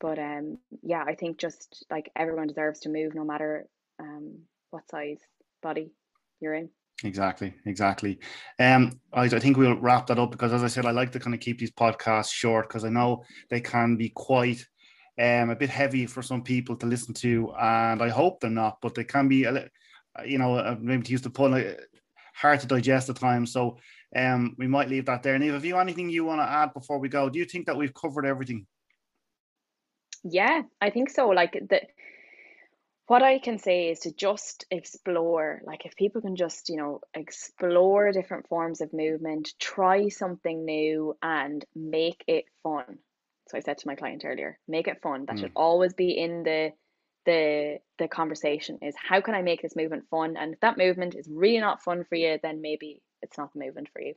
But 0.00 0.18
um, 0.18 0.58
yeah, 0.82 1.02
I 1.06 1.14
think 1.14 1.38
just 1.38 1.84
like 1.90 2.10
everyone 2.14 2.46
deserves 2.46 2.80
to 2.80 2.88
move, 2.88 3.14
no 3.14 3.24
matter 3.24 3.66
um 3.98 4.40
what 4.70 4.88
size 4.88 5.20
body 5.62 5.92
you're 6.40 6.54
in. 6.54 6.70
Exactly, 7.04 7.54
exactly. 7.64 8.18
Um, 8.58 9.00
I, 9.12 9.24
I 9.24 9.38
think 9.38 9.56
we'll 9.56 9.78
wrap 9.78 10.08
that 10.08 10.18
up 10.18 10.32
because, 10.32 10.52
as 10.52 10.64
I 10.64 10.68
said, 10.68 10.84
I 10.84 10.90
like 10.90 11.12
to 11.12 11.20
kind 11.20 11.34
of 11.34 11.40
keep 11.40 11.58
these 11.58 11.70
podcasts 11.70 12.32
short 12.32 12.68
because 12.68 12.84
I 12.84 12.88
know 12.88 13.24
they 13.50 13.60
can 13.60 13.96
be 13.96 14.08
quite 14.08 14.66
um, 15.20 15.50
a 15.50 15.56
bit 15.56 15.70
heavy 15.70 16.06
for 16.06 16.22
some 16.22 16.42
people 16.42 16.76
to 16.76 16.86
listen 16.86 17.14
to, 17.14 17.52
and 17.58 18.02
I 18.02 18.08
hope 18.08 18.40
they're 18.40 18.50
not, 18.50 18.78
but 18.82 18.94
they 18.94 19.04
can 19.04 19.28
be, 19.28 19.44
a 19.44 19.52
little 19.52 19.68
you 20.24 20.38
know, 20.38 20.56
uh, 20.56 20.76
maybe 20.80 21.02
to 21.04 21.12
use 21.12 21.22
the 21.22 21.30
pun, 21.30 21.54
uh, 21.54 21.74
hard 22.34 22.60
to 22.60 22.66
digest 22.66 23.08
at 23.08 23.16
times. 23.16 23.52
So 23.52 23.78
um, 24.14 24.54
we 24.58 24.66
might 24.66 24.88
leave 24.88 25.06
that 25.06 25.22
there. 25.22 25.34
And 25.34 25.44
have 25.44 25.64
you 25.64 25.76
anything 25.78 26.10
you 26.10 26.24
want 26.24 26.40
to 26.40 26.50
add 26.50 26.72
before 26.74 26.98
we 26.98 27.08
go? 27.08 27.28
Do 27.28 27.38
you 27.38 27.44
think 27.44 27.66
that 27.66 27.76
we've 27.76 27.94
covered 27.94 28.26
everything? 28.26 28.66
Yeah, 30.24 30.62
I 30.80 30.90
think 30.90 31.10
so. 31.10 31.28
Like 31.28 31.52
the 31.52 31.82
what 33.08 33.22
I 33.22 33.38
can 33.38 33.58
say 33.58 33.88
is 33.88 34.00
to 34.00 34.12
just 34.12 34.66
explore, 34.70 35.62
like 35.64 35.86
if 35.86 35.96
people 35.96 36.20
can 36.20 36.36
just, 36.36 36.68
you 36.68 36.76
know, 36.76 37.00
explore 37.14 38.12
different 38.12 38.46
forms 38.48 38.82
of 38.82 38.92
movement, 38.92 39.54
try 39.58 40.08
something 40.08 40.66
new 40.66 41.16
and 41.22 41.64
make 41.74 42.22
it 42.28 42.44
fun. 42.62 42.98
So 43.48 43.56
I 43.56 43.60
said 43.60 43.78
to 43.78 43.86
my 43.86 43.94
client 43.94 44.24
earlier, 44.26 44.58
make 44.68 44.88
it 44.88 45.00
fun. 45.02 45.24
That 45.26 45.36
mm. 45.36 45.40
should 45.40 45.52
always 45.56 45.94
be 45.94 46.10
in 46.10 46.42
the 46.42 46.72
the 47.24 47.78
the 47.98 48.08
conversation 48.08 48.78
is 48.82 48.94
how 48.96 49.22
can 49.22 49.34
I 49.34 49.40
make 49.40 49.62
this 49.62 49.74
movement 49.74 50.04
fun? 50.10 50.36
And 50.36 50.52
if 50.52 50.60
that 50.60 50.76
movement 50.76 51.14
is 51.14 51.26
really 51.30 51.60
not 51.60 51.82
fun 51.82 52.04
for 52.10 52.14
you, 52.14 52.38
then 52.42 52.60
maybe 52.60 53.00
it's 53.22 53.38
not 53.38 53.54
the 53.54 53.60
movement 53.60 53.88
for 53.90 54.02
you. 54.02 54.14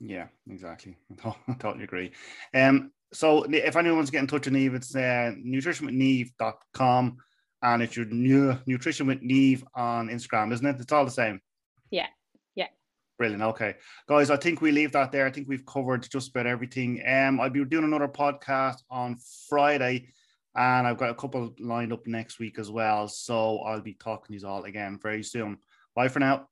Yeah, 0.00 0.28
exactly. 0.48 0.96
I 1.24 1.52
totally 1.58 1.84
agree. 1.84 2.12
Um, 2.54 2.90
so 3.12 3.42
if 3.42 3.76
anyone 3.76 3.96
wants 3.96 4.10
to 4.10 4.12
get 4.12 4.20
in 4.20 4.26
touch 4.28 4.46
with 4.46 4.54
Niamh, 4.54 4.76
it's 4.76 4.96
uh, 4.96 5.32
nutritionwithniamh.com 5.38 7.18
and 7.64 7.82
it's 7.82 7.96
your 7.96 8.06
new 8.06 8.56
nutrition 8.66 9.06
with 9.06 9.22
Niamh 9.22 9.64
on 9.74 10.08
Instagram, 10.08 10.52
isn't 10.52 10.66
it? 10.66 10.76
It's 10.78 10.92
all 10.92 11.06
the 11.06 11.10
same. 11.10 11.40
Yeah. 11.90 12.06
Yeah. 12.54 12.68
Brilliant. 13.18 13.42
Okay. 13.42 13.76
Guys, 14.06 14.30
I 14.30 14.36
think 14.36 14.60
we 14.60 14.70
leave 14.70 14.92
that 14.92 15.10
there. 15.10 15.26
I 15.26 15.30
think 15.30 15.48
we've 15.48 15.64
covered 15.64 16.06
just 16.10 16.28
about 16.28 16.46
everything. 16.46 17.02
Um, 17.08 17.40
I'll 17.40 17.50
be 17.50 17.64
doing 17.64 17.84
another 17.84 18.06
podcast 18.06 18.82
on 18.90 19.16
Friday 19.48 20.08
and 20.54 20.86
I've 20.86 20.98
got 20.98 21.10
a 21.10 21.14
couple 21.14 21.54
lined 21.58 21.92
up 21.92 22.06
next 22.06 22.38
week 22.38 22.58
as 22.58 22.70
well. 22.70 23.08
So 23.08 23.60
I'll 23.60 23.80
be 23.80 23.94
talking 23.94 24.36
to 24.36 24.40
you 24.42 24.46
all 24.46 24.64
again 24.64 24.98
very 25.02 25.22
soon. 25.22 25.58
Bye 25.96 26.08
for 26.08 26.20
now. 26.20 26.48